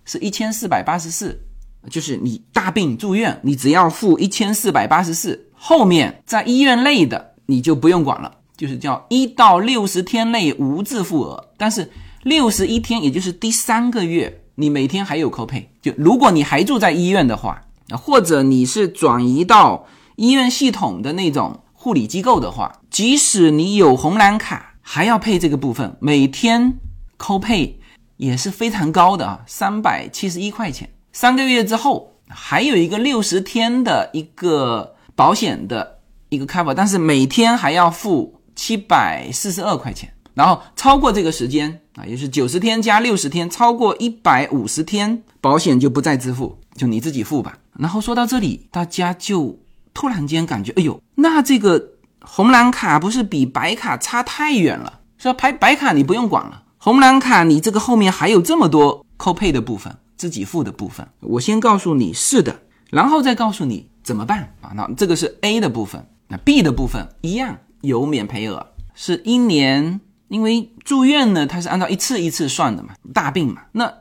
[0.06, 1.42] 是一千四百八十四，
[1.90, 5.48] 就是你大病住院，你只要付一千四百八十四。
[5.54, 11.92] 后面在医院内的你就不用管了，就是叫一到六十天内无自付额，但是
[12.24, 15.72] 六十一天，也就是第三个月，你每天还有扣配。
[15.82, 19.88] 就如果你还住在医院的话，或者你是转移到
[20.18, 26.78] 医院系统的那种护理机构的话，即使你有红蓝卡，还要配这个部分，每天
[27.18, 27.80] 扣配
[28.18, 30.90] 也是非常高的啊，三百七十一块钱。
[31.12, 34.96] 三个月之后还有一个六十天的一个。
[35.20, 36.00] 保险的
[36.30, 47.58] 一个 cover，但是每天还要付七百四十二块钱，然后超过这个时间啊，也是九十天加六十天，超过一百五十天，保险就不再支付，就你自己付吧。
[47.78, 49.60] 然后说到这里，大家就
[49.94, 51.90] 突然间感觉，哎呦，那这个
[52.22, 55.02] 红蓝卡不是比白卡差太远了？
[55.18, 61.06] 说白白卡你不用管了，红蓝卡你这个后面还有这么多扣配的部分，自己付的部分。
[61.20, 63.90] 我先告诉你是的，然后再告诉你。
[64.02, 64.72] 怎么办啊？
[64.74, 73.64] 那这个是 A 的部分，那 B 的部分一样有免赔额，是一年，因为住院呢，它是按照一次一次算的嘛，大病嘛。
[73.74, 73.94] 那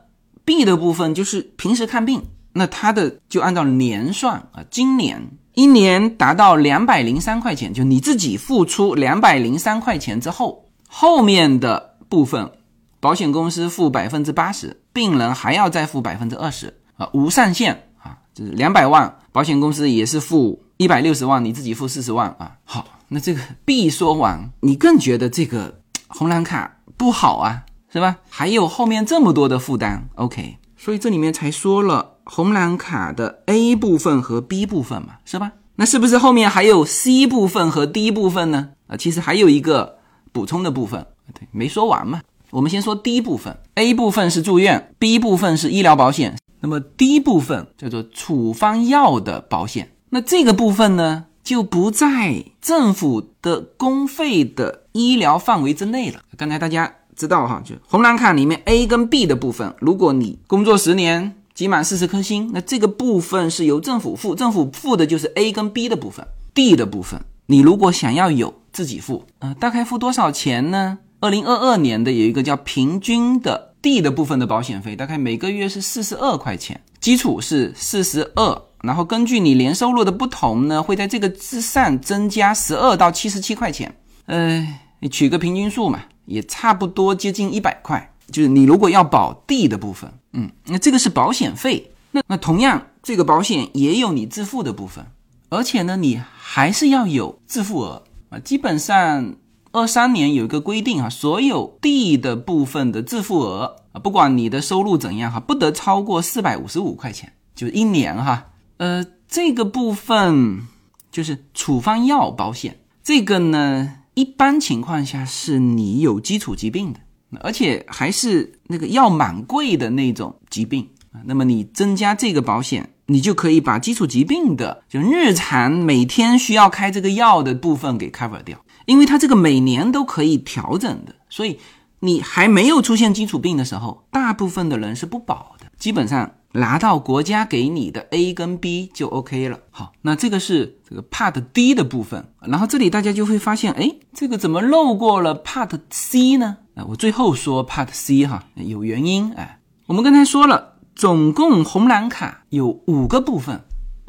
[0.45, 2.23] B 的部分就是平时看病，
[2.53, 5.21] 那它的就按照年算啊，今年
[5.53, 12.51] 一年达到两百零三块钱，就你自己付出两百零三块钱之后，后面的部分
[12.99, 18.17] 保险公司付百分之八十，病人还要再付百分之二十啊，无上限啊。
[18.33, 22.55] 就是两百万，保险公司也是付一百六十万，你自己付四十万啊。
[22.63, 25.78] 好，那这个 B 说完，你更觉得这个
[26.09, 28.17] 红蓝卡不好啊，是吧？
[28.29, 35.53] 还有后面这么多的负担，OK，所以这里面才说了红蓝卡的 A 部分和 B 部分嘛，是吧？
[35.75, 38.71] 那是不是后面还有 C 部分和 D 部分呢？
[38.87, 39.99] 啊，其实还有一个
[40.33, 42.21] 补充的部分，对，没说完嘛。
[42.49, 46.35] 我们先说 D 部分，A 部分是住院，B 部分是医疗保险。
[46.61, 56.21] 那么 D 部分叫做处方药的保险，那这个部分呢就不在政府的公费的医疗范围之内了。
[56.37, 70.99] 刚才大家知道哈，就红蓝卡里面 A 跟 B 的部分，如果你工作十年集满四十颗星，那这个部分是由政府付，政府付的就是 A 跟 B 的部分，D 的部分，你如果想要有自己付，呃，大概付多少钱呢？
[71.19, 83.93] 二零二二年的有一个叫平均的 D 的部分的保险费，大概每个月是四十二块钱，基础是四十二，然后根据你年收入的不同呢，会在这个之上增加十二到七十七块钱，
[84.25, 84.65] 呃，
[84.99, 88.13] 你取个平均数嘛，也差不多接近一百块。
[88.31, 95.03] 就是你如果要保 D 的部分，嗯，那这个是保险费，那那同样这个保险也有你自付的部分，
[95.49, 98.37] 而且呢，你还是要有自付额啊。
[98.37, 99.35] 基本上
[99.71, 108.45] 二三年有一个规定啊，所有 D 的部分的自付额啊，不管你的收入怎样哈，不得超过四百五十五块钱，就是一年哈。
[108.79, 110.67] 呃，这个部分
[111.11, 116.99] 就是处方药保险，这个呢，一般情况下是你有基础疾病的。
[117.41, 120.89] 而且还是那个药蛮贵的那种疾病，
[121.25, 131.59] 那么你增加这个保险，你就可以把基础疾病的就日常每天需要开这个药的部分给 cover 掉，因为它这个每年都可以调整的，所以
[131.99, 136.31] 你还没有出现基础病的时候，大部分的人是不保的，基本上。
[136.53, 139.59] 拿到国家给你的 A 跟 B 就 OK 了。
[139.69, 142.33] 好，那这个是这个 Part D 的部分。
[142.41, 146.57] 然后这里大家就会发现，哎，这个怎么漏过了 Part C 呢？
[146.73, 149.31] 啊，我最后说 Part C 哈，有原因。
[149.33, 153.61] 哎，我们刚才说了，总共红蓝卡有五个部分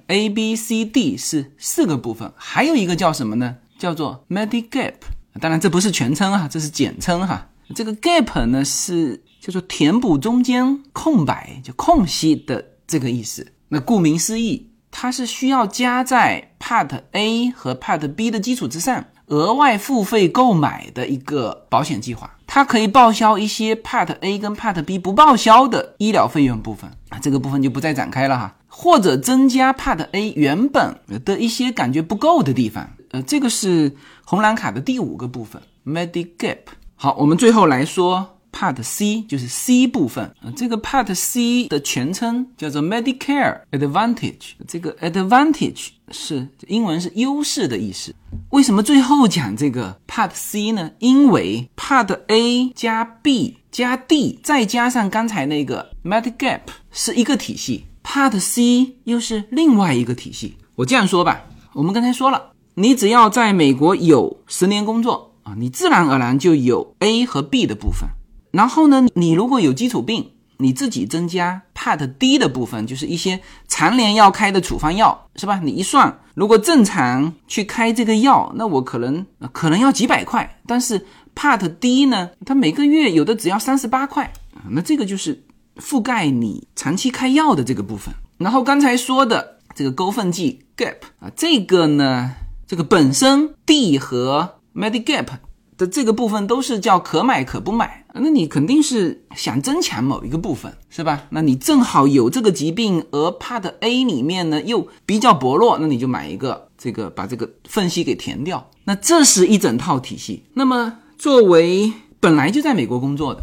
[0.07, 3.57] ，A、B、C、D 是四个部分，还有一个叫什么呢？
[3.79, 4.95] 叫做 Medigap。
[5.41, 7.49] 当然这不是全称啊，这是简称哈。
[7.75, 9.25] 这个 Gap 呢是。
[9.41, 13.47] 就说填补中间空白，就空隙的这个意思。
[13.69, 22.37] 那顾名思义，它是需要加在 Part A 和 Part B 的基础之上，额外付费购买的一个保险计划。
[22.47, 28.57] 它可以报销一些 Part A 跟 Part B 不报销的医疗费用部分啊，这个部分就不再展开了哈。
[28.67, 32.91] 或者增加 Part A 原本的一些感觉不够的地方。
[33.13, 36.59] 呃，这个是红蓝卡的第五个部分，Medigap。
[36.97, 38.37] 好，我们最后来说。
[38.53, 44.53] Part C 就是 C 部分啊，这个 Part C 的全称叫做 Medicare Advantage。
[44.67, 48.15] 这个 Advantage 是英文是优势的意思。
[48.51, 50.91] 为什么最后讲这个 Part C 呢？
[50.99, 60.57] 因为 Part A 加 B 加 D 再加上刚才那个 Medigap 是一个体系，Part C 又是另外一个体系。
[60.75, 61.43] 我这样说吧，
[61.75, 68.09] 我们刚才说了，你只要在美国有十年工作啊，你自然而然就有 A 和 B 的部分。
[68.51, 75.61] 然后呢，你如果有基础病，你自己增加 Part D 的部分，就是一些常年要开的处方药，是吧？
[75.63, 84.31] 你一算，如果正常去开这个药，那我可能可能要几百块，但是 Part D 呢，它每个月有的只要三十八块，
[84.69, 85.43] 那这个就是
[85.77, 88.15] 覆盖你长期开药的这个部分。
[88.37, 92.33] 然后刚才说的这个勾分剂 Gap 啊，这个呢，
[92.67, 95.29] 这个本身 D 和 Medigap。
[95.81, 101.23] 的这个部分都是叫可买可不买，那你肯定是想增强某一个部分，是吧？
[101.31, 108.69] 那你正好有这个疾病，而 Part A 里面呢又比较薄弱，那你就买一个这个把这个缝隙给填掉。
[108.85, 110.45] 那这是一整套体系。
[110.53, 113.43] 那么作为本来就在美国工作的，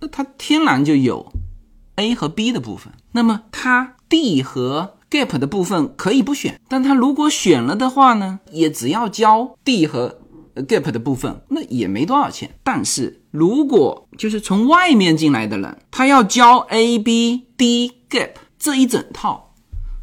[0.00, 1.32] 那他天然就有
[1.96, 2.92] A 和 B 的部分。
[3.12, 10.18] 那么他 D 和 Gap 的部分可以不选，但他如果选了的话呢，也只要交 D 和。
[10.62, 19.54] Gap 的部分那也没多少钱，但是如果就是从外面进来的人，他要交 A、B、D gap 这一整套，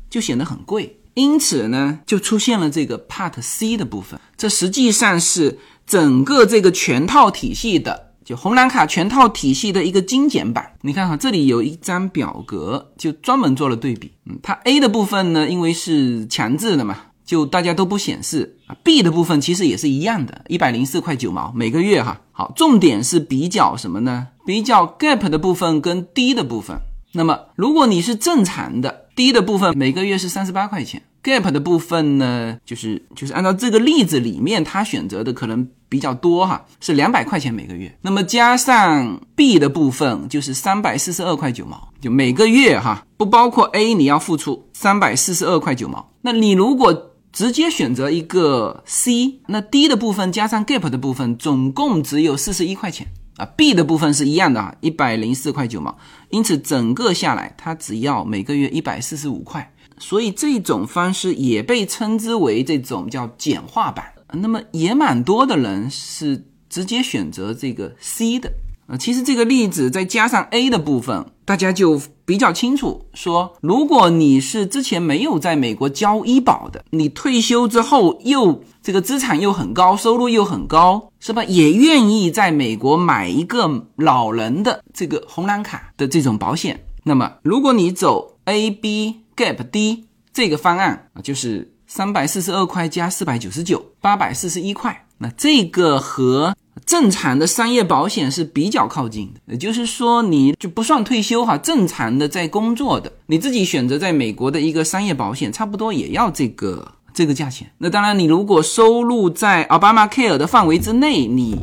[0.10, 1.00] 就显得很贵。
[1.16, 10.74] 因此呢，就出现了这个 Part C 的部分，这实际上是整个这个全套体系的，就红蓝卡全套体系的一个精简版。
[10.82, 14.12] 你看哈，这里有一张表格，就专门做了对比。
[14.26, 16.98] 嗯，它 A 的部分呢，因为是强制的嘛。
[17.26, 22.22] 就大家都不显示啊，B 的部分其实也是一样的，一百零四块九毛每个月哈。
[22.32, 24.28] 好，重点是比较什么呢？
[24.46, 26.78] 比较 Gap 的部分跟 D 的部分。
[27.14, 37.98] 那么如果你是正常的，D 的部分每个月是三十八块钱，Gap 的部分呢，就是就是按照这个例子里面他选择的可能比较多哈，是两百块钱每个月。
[38.02, 46.12] 那么加上 B 的部分就是三百四十二块九毛，就每个月哈，不包括 A 你要付出三百四十二块九毛。
[46.22, 53.46] 那你如果直接选择一个 C，那 D 的部分加上 Gap 的部分，总共只有四十一块钱啊。
[53.58, 55.98] B 的部分是一样的啊，一百零四块九毛。
[56.30, 59.70] 因此整个下来，它只要每个月一百四十五块。
[60.00, 64.06] 所以这种方式也被称之为这种叫简化版。
[64.32, 68.50] 那么也蛮多的人是直接选择这个 C 的
[68.88, 68.96] 啊。
[68.96, 81.44] 其实这个例子再加上 A 的部分，大家就比较清楚，说如果你是之前没有在美国交医保的，你退休之后又这个资产又很高，收入又很高，是吧？
[81.44, 96.56] 也愿意在美国买一个老人的这个红蓝卡的这种保险，那么如果你走 A、B、Gap、D 这个方案啊，就是三百四十二块加四百九十九，八百四十一块，那这个和。
[96.86, 107.72] 正常的商业保险是比较靠近的，也就是说，你就不算退休哈，正常的在工作的，你自己选择在美国的一个商业保险，差不多也要这个这个价钱。
[107.78, 111.58] 那当然，你如果收入在 Obama Care 的范围之内，你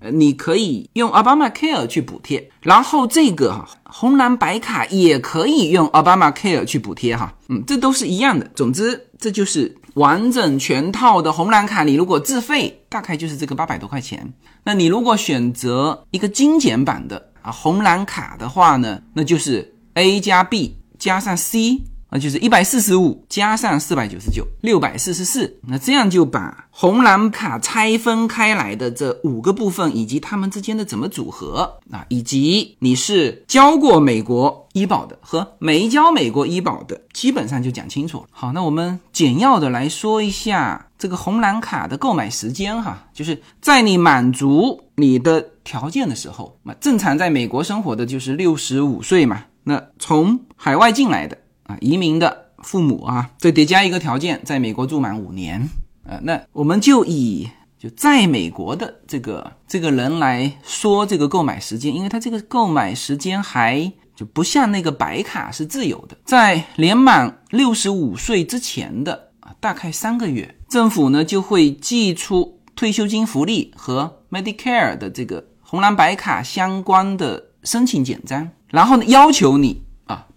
[0.00, 8.50] 呃，你可以用 Obama Care 去补贴，然后这个哈红蓝白卡也可以用 Obama Care 去补贴哈，嗯，这都是一样的。
[8.54, 14.32] 总之，这就是完整全套的红蓝卡，你如果自费，大概就是这个八百多块钱。
[14.64, 21.82] 那你如果选择一个精简版的啊红蓝卡的话呢，那就是 A 加 B 加上 C。
[22.12, 25.58] 那就是一百四十五加上四百九十九，六百四十四。
[25.66, 38.24] 那这样就把红蓝卡拆分开来的这五个部分，以及它们之间的怎么组合啊，以及你是交过美国医保的和没交美国医保的，基本上就讲清楚了。
[38.30, 49.44] 好，那我们简要的来说一下这个红蓝卡的购买时间哈，就是在你满足你的条件的时候，那正常在美国生活的就是六十五岁嘛。
[49.64, 51.38] 那从海外进来的。
[51.64, 55.68] 啊移民的父母啊，再叠加一个条件，在美国住满五年，
[56.04, 57.48] 呃，那我们就以
[57.78, 79.82] 就在美国的这个这个人来说这个购买时间，因为他这个购买时间还就不像那个白卡是自由的，在年满六十五岁之前的啊，大概三个月，政府呢就会寄出退休金福利和 Medicare 的这个红蓝白卡相关的申请简章，然后呢要求你。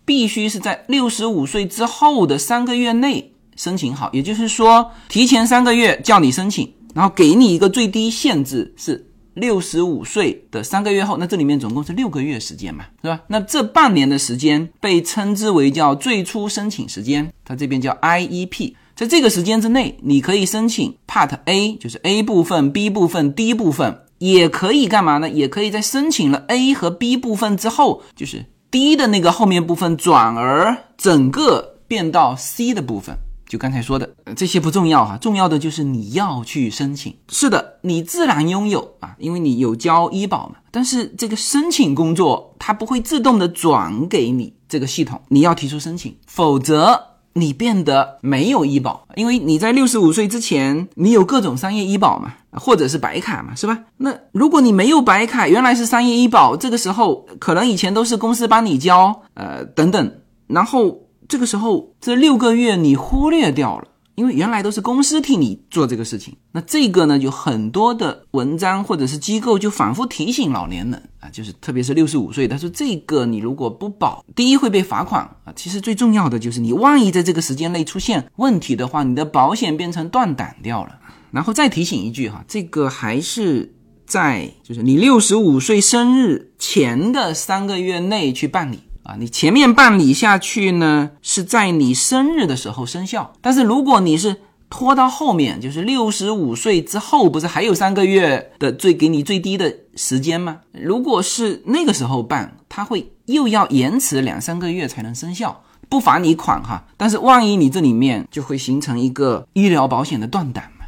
[0.05, 13.21] 必须是在六十五岁之后的三个月内申请好，也就是说，提前三个月叫你申请，然后给你一个最低限制是六十五岁的三个月后，那这里面总共是六个月时间嘛，是吧？
[13.27, 25.29] 那这半年的时间被称之为叫最初申请时间，它这边叫 IEP，在这个时间之内，你可以申请 Part A，就是 A 部分、B 部分、D 部分，也可以干嘛呢？
[25.29, 28.45] 也可以在申请了 A 和 B 部分之后，就是。
[28.71, 33.15] D 的那个后面部分转而整个变到 C 的部分，
[33.47, 37.15] 就刚才说的这些不重要哈，重要的就是你要去申请。
[37.29, 40.55] 是的，你自然拥有啊，因为你有交医保嘛。
[40.71, 47.14] 但是这个申请工作它不会自动的转给你这个系统，你要提出申请，否则。
[47.37, 53.77] 你变得没有医保，因为你在六十五岁之前，你有各种商业医保嘛，或者是白卡嘛，是吧？
[53.97, 60.11] 那如果你没有白卡，原来是商业医保，这个时候可能以前都是公司帮你交，呃，等等，
[60.47, 63.87] 然后这个时候这六个月你忽略掉了。
[64.15, 80.99] 因为原来都是公司替你做这个事情，那这个呢，就很多的文章或者是机构就反复提醒老年人啊，就是特别是六十五岁，他说这个你如果不保，第一会被罚款啊，其实最重要的就是你万一在这个时间内出现问题的话，你的保险变成断档掉了。
[81.31, 88.79] 然后再提醒一句哈，这个还是在就是你六十五岁生日前的三个月内去办理。
[89.05, 93.31] 啊，你前面办理下去呢，是在你生日的时候生效。
[93.39, 94.35] 但是如果你是
[94.67, 100.57] 拖到后面，就是六十五岁之后，不是还有三个月的最给你最低的时间吗？
[100.71, 106.83] 如果是那个时候办，他会又要延迟两三个月才能生效，不罚你款哈。
[106.97, 110.85] 但是万一你这里面就会形成一个医疗保险的断档嘛，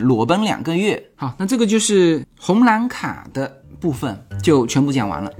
[0.00, 1.00] 裸奔两个月。
[1.14, 5.30] 好，那这个就是红蓝卡的部分就全部讲完了。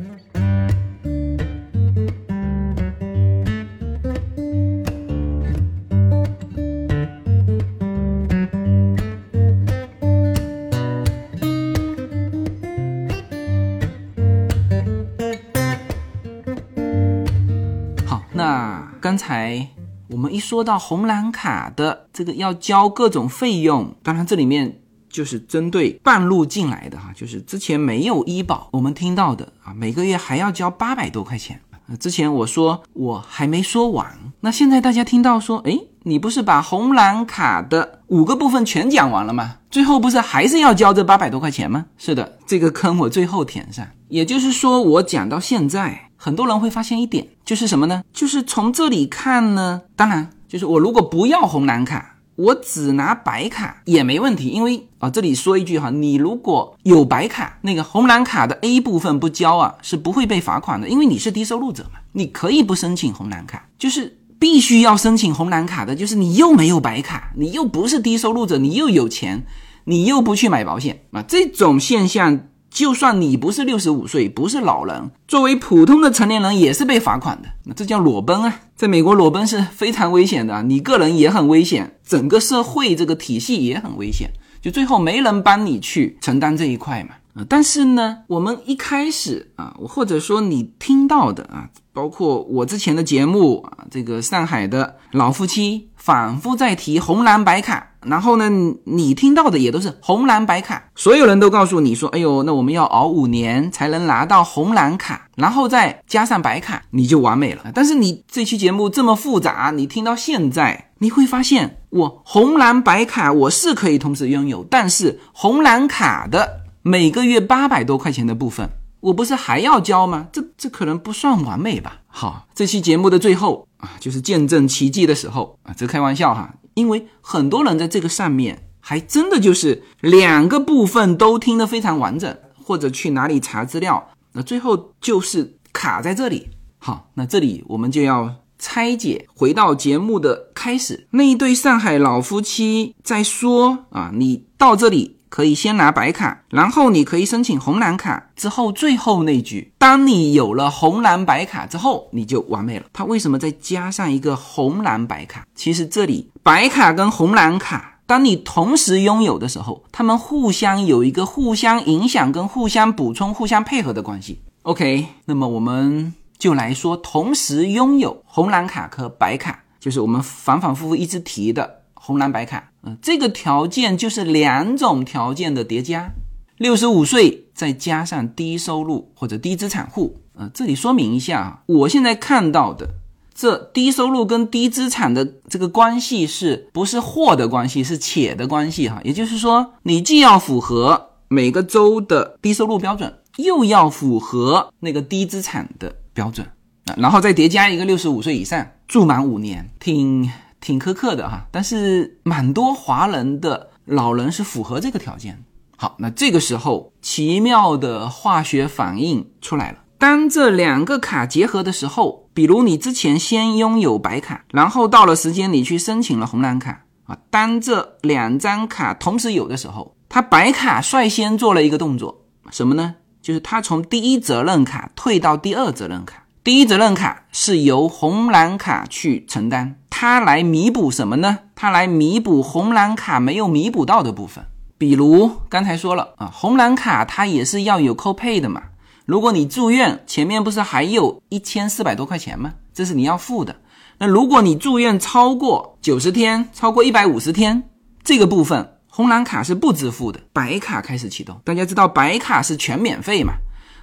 [20.33, 24.81] 一说到红蓝卡的这个要交各种费用，当然这里面
[25.11, 31.61] 就是针对半路进来的哈，就是之前没有医保，我们听到的啊，每个月还要交八百多块钱。
[32.01, 34.07] 之前我说我还没说完，
[34.41, 39.59] 那现在大家听到说，哎，你不是把红蓝卡的五个部分全讲完了吗？
[39.71, 41.85] 最后不是还是要交这八百多块钱吗？
[41.99, 43.87] 是的，这个坑我最后填上。
[44.09, 46.09] 也就是说，我讲到现在。
[46.25, 48.05] 很多人会发现一点，就是什么呢？
[48.13, 69.45] 就是从这里看呢，当然就是我如果不要红蓝卡，我只拿白卡也没问题，因为啊，这里说一句哈，你如果有白卡，那个红蓝卡的 A 部分不交啊，是不会被罚款的，因为你是低收入者嘛，你可以不申请红蓝卡，就是必须要申请红蓝卡的，就是你又没有白卡，你又不是低收入者，你又有钱，
[69.87, 72.43] 你又不去买保险啊，这种现象。
[72.73, 77.49] 就算你不是六十五岁，不是老人，作为普通的成年人也是被罚款的。
[77.65, 78.61] 那这叫裸奔啊！
[78.75, 84.31] 在美国裸奔是非常危险的，你个人也很危险，整个社会这个体系也很危险。
[84.63, 87.11] 就最后没人帮你去承担这一块嘛。
[87.35, 97.89] 啊，但是呢，我们一开始啊，或者说你听到的啊，包括我之前的节目啊，这个上海的老夫妻反复在提红蓝白卡。
[98.05, 98.51] 然后呢，
[98.83, 118.69] 你听到的也都是红蓝白卡，所有人都告诉你说：“哎呦，那我们要熬五年才能拿到红蓝卡，然后再加上白卡，你就完美了。”但是你这期节目这么复杂，你听到现在，你会发现，我红蓝白卡我是可以同时拥有，但是红蓝卡的每个月八百多块钱的部分，
[119.01, 120.29] 我不是还要交吗？
[120.33, 122.01] 这这可能不算完美吧？
[122.09, 126.55] 好，这期节目的最后啊，就是见证奇迹的时候啊，这开玩笑哈。
[126.75, 136.49] 因为很多人在这个上面还真的就是两个部分都听得非常完整，或者去哪里查资料，那最后就是卡在这里。
[136.79, 145.19] 好，那这里我们就要拆解，回到节目的开始，那一对上海老夫妻在说啊，你到这里。
[145.33, 148.29] 可以先拿白卡，然后你可以申请红蓝卡。
[148.37, 152.85] 之后最后那句，当你有了红蓝白卡之后，你就完美了。
[152.93, 155.47] 他为什么再加上一个红蓝白卡？
[155.55, 164.43] 其实这里白卡跟红蓝卡，当你同时拥有的时候，他们互相有一个互相影响、跟互相补充、互相配合的关系。
[164.65, 171.79] OK，那么我们就来说，同时拥有红蓝卡和白卡，就是我们反反复复一直提的。
[171.95, 176.11] 红蓝白卡，嗯，这个条件就是两种条件的叠加，
[176.59, 182.89] 六十五岁再加上低收入或者低资产户，呃，这里说明一下啊，我现在看到的
[183.33, 196.45] 这低收入跟低资产的这个关系是不是或的关系，是且的关系哈，也就是说，你既要符合每个州的低收入标准，又要符合那个低资产的标准
[196.87, 200.29] 啊，然后再叠加一个六十五岁以上住满五年，听。
[200.63, 205.45] 挺苛刻的哈，但是蛮多华人的老人是符合这个条件。
[205.77, 209.79] 好，那这个时候奇妙的化学反应出来了。
[209.99, 222.95] 当这两个卡结合的时候，比如你之前先拥有白卡，然后到了时间你去申请了红蓝卡啊，当这两张卡同时有的时候，他白卡率先做了一个动作，什么呢？
[223.21, 229.77] 就是他从第一责任卡退到第二责任卡，第一责任卡是由红蓝卡去承担。
[229.89, 231.39] 它来弥补什么呢？
[231.55, 234.45] 它来弥补红蓝卡没有弥补到的部分，
[234.77, 238.61] 比如刚才说了啊，红蓝卡它也是要有 copay 的嘛。
[239.07, 242.55] 如果你住院，前面不是还有一千四百多块钱吗？
[242.75, 243.55] 这是你要付的。
[243.99, 247.63] 那如果你住院超过九十天，超过一百五十天，
[248.03, 251.41] 这个部分红蓝卡是不支付的，白卡开始启动。
[251.45, 253.35] 大家知道白卡是全免费嘛？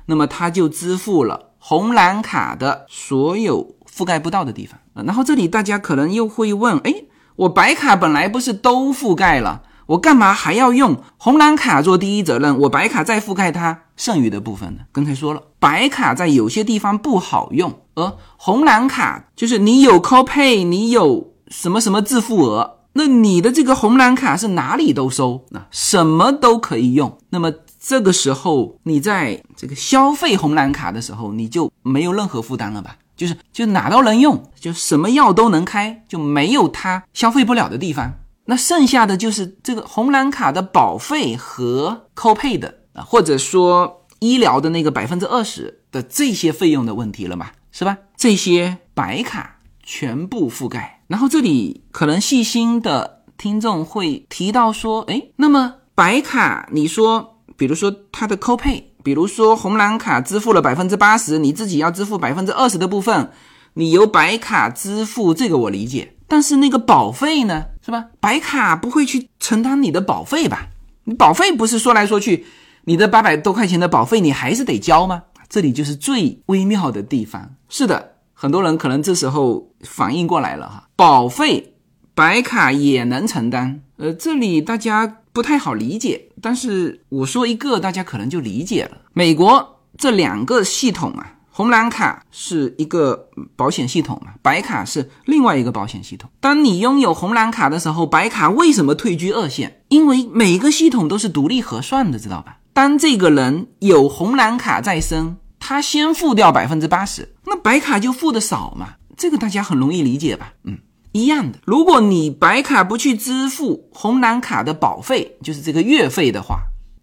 [0.07, 3.76] 那么它就支付了红蓝卡的所有。
[3.91, 7.03] 覆盖不到的地方，然后这里大家可能又会问：哎，
[7.36, 12.57] 我白卡本来不是都覆盖了，我干嘛还要用红蓝卡做第一责任？
[12.60, 14.84] 我白卡再覆盖它剩余的部分呢？
[14.93, 27.18] 刚才说了，白卡在有些地方不好用，而红蓝卡就是你有 copay，你有什么什么自付额，那你的这个红蓝卡是哪里都收，那什么都可以用。
[27.32, 32.97] 那么这个时候你在这个消费红蓝卡的时候，你就没有任何负担了吧？
[33.15, 38.13] 就是就哪都能用，就什么药都能开，就没有它消费不了的地方。
[38.45, 47.97] 那剩下的就是这个红蓝卡的保费和扣配的啊，或者说医疗的那个百分之二十的这些费用的问题了嘛，是吧？
[48.17, 51.03] 这些白卡全部覆盖。
[51.07, 58.86] 然后这里可能细心的听众会提到说，哎，那么白卡，你说，比如说它的 copy。
[59.01, 63.32] 比如说红蓝卡支付了百分之八十，你自己要支付百分之二十的部分，
[63.76, 66.16] 你由白卡支付，这个我理解。
[66.28, 68.07] 但是那个保费呢，是吧？
[68.20, 70.68] 白卡不会去承担你的保费吧？
[71.05, 72.45] 你保费不是说来说去，
[72.84, 75.24] 你的八百多块钱的保费你还是得交吗？
[75.47, 77.55] 这里就是最微妙的地方。
[77.70, 81.74] 是的，很多人可能这时候反应过来了哈，保费
[82.14, 83.82] 白卡也能承担。
[83.95, 85.18] 呃，这里大家。
[85.32, 88.97] 不太好理解，但是我说一个，大家可能就理解了。
[89.13, 96.30] 美国这两个系统啊，红蓝卡是一个保险系统嘛，白卡是另外一个保险系统。
[96.39, 99.82] 当你拥有红蓝卡的时候，白卡为什么退居二线？
[99.89, 102.57] 因为每个系统都是独立核算的，知道吧？
[102.73, 110.53] 当这个人有红蓝卡在身，他先付掉百分之八十，那白卡就付的少嘛，这个大家很容易理解吧？
[110.63, 110.77] 嗯，
[111.12, 111.60] 一样的。
[111.66, 116.60] 如果你白卡不去支付红蓝卡的保费，就是这个月费的话，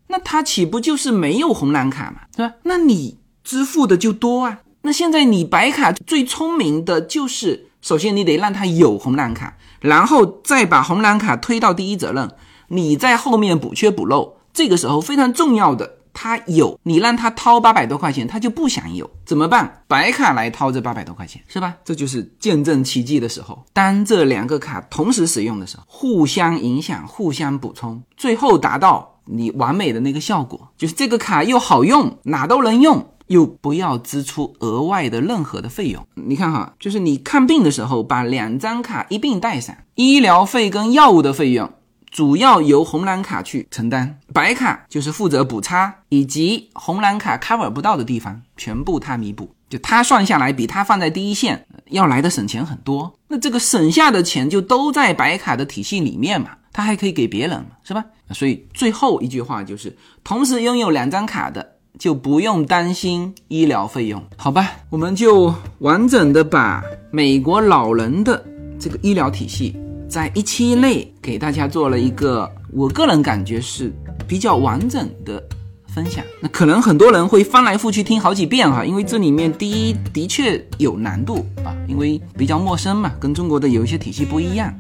[0.09, 2.55] 那他岂不就是没有红蓝卡嘛，是吧？
[2.63, 4.61] 那你支付的就多啊。
[4.83, 12.31] 那现在你白卡最聪明的就是，首先你得让他有红蓝卡，然后再把红蓝卡推到第一责任，
[12.69, 14.37] 你在后面补缺补漏。
[14.53, 19.83] 这个时候非常重要的，他有你让他掏八百多块钱，他就不想有，怎么办？
[19.87, 21.77] 白卡来掏这八百多块钱，是吧？
[21.85, 23.63] 这就是见证奇迹的时候。
[23.75, 36.03] 当这两个卡同时使用的时候，互相影响，互相补充，最后达到你完美的那个效果，就是这个卡又好用，哪都能用，又不要支出额外的任何的费用。
[36.15, 41.71] 你看哈，就是你看病的时候，把两张卡一并带上，医疗费跟药物的费用。
[42.17, 49.55] 主要由红蓝卡去承担，白卡就是负责补差以及红蓝卡 cover 不到的地方，全部他弥补。
[49.69, 53.13] 就他算下来，比他放在第一线要来的省钱很多。
[53.29, 58.03] 那这个省下的钱就都在白卡的体系里面嘛，他还可以给别人，是吧？
[58.31, 59.95] 所以最后一句话就是，
[60.25, 64.67] 同时拥有两张卡的就不用担心医疗费用，好吧？
[64.89, 68.43] 我们就完整的把美国老人的
[68.79, 69.77] 这个医疗体系。
[70.09, 73.93] 在一期内给大家做了一个，我个人感觉是
[74.27, 75.43] 比较完整的
[75.89, 76.25] 分享。
[76.41, 84.73] 那可能很多人会翻来覆去听好几遍哈，因为这里面第一的确有难度啊，因为比较陌生嘛，跟中国的有一些体系不一样。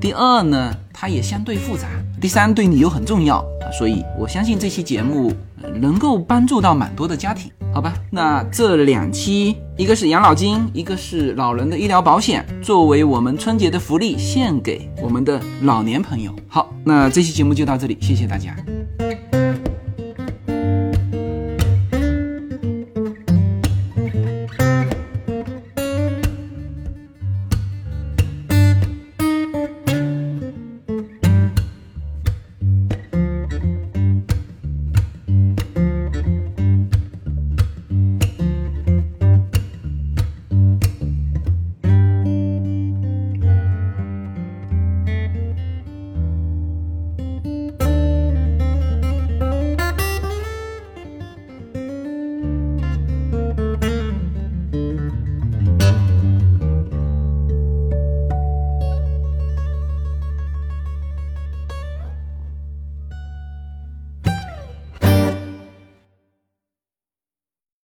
[0.00, 1.86] 第二呢，它也相对复杂。
[2.18, 5.32] 第三，对你又很重要啊，所以我相信这期节目
[5.80, 7.50] 能够帮助到蛮多的家庭。
[7.72, 16.34] 好吧，那这两期，一个是养老金，一个是老人的医疗保险，作为我们春节的福利，献给我们的老年朋友。
[16.48, 18.56] 好，那这期节目就到这里，谢谢大家。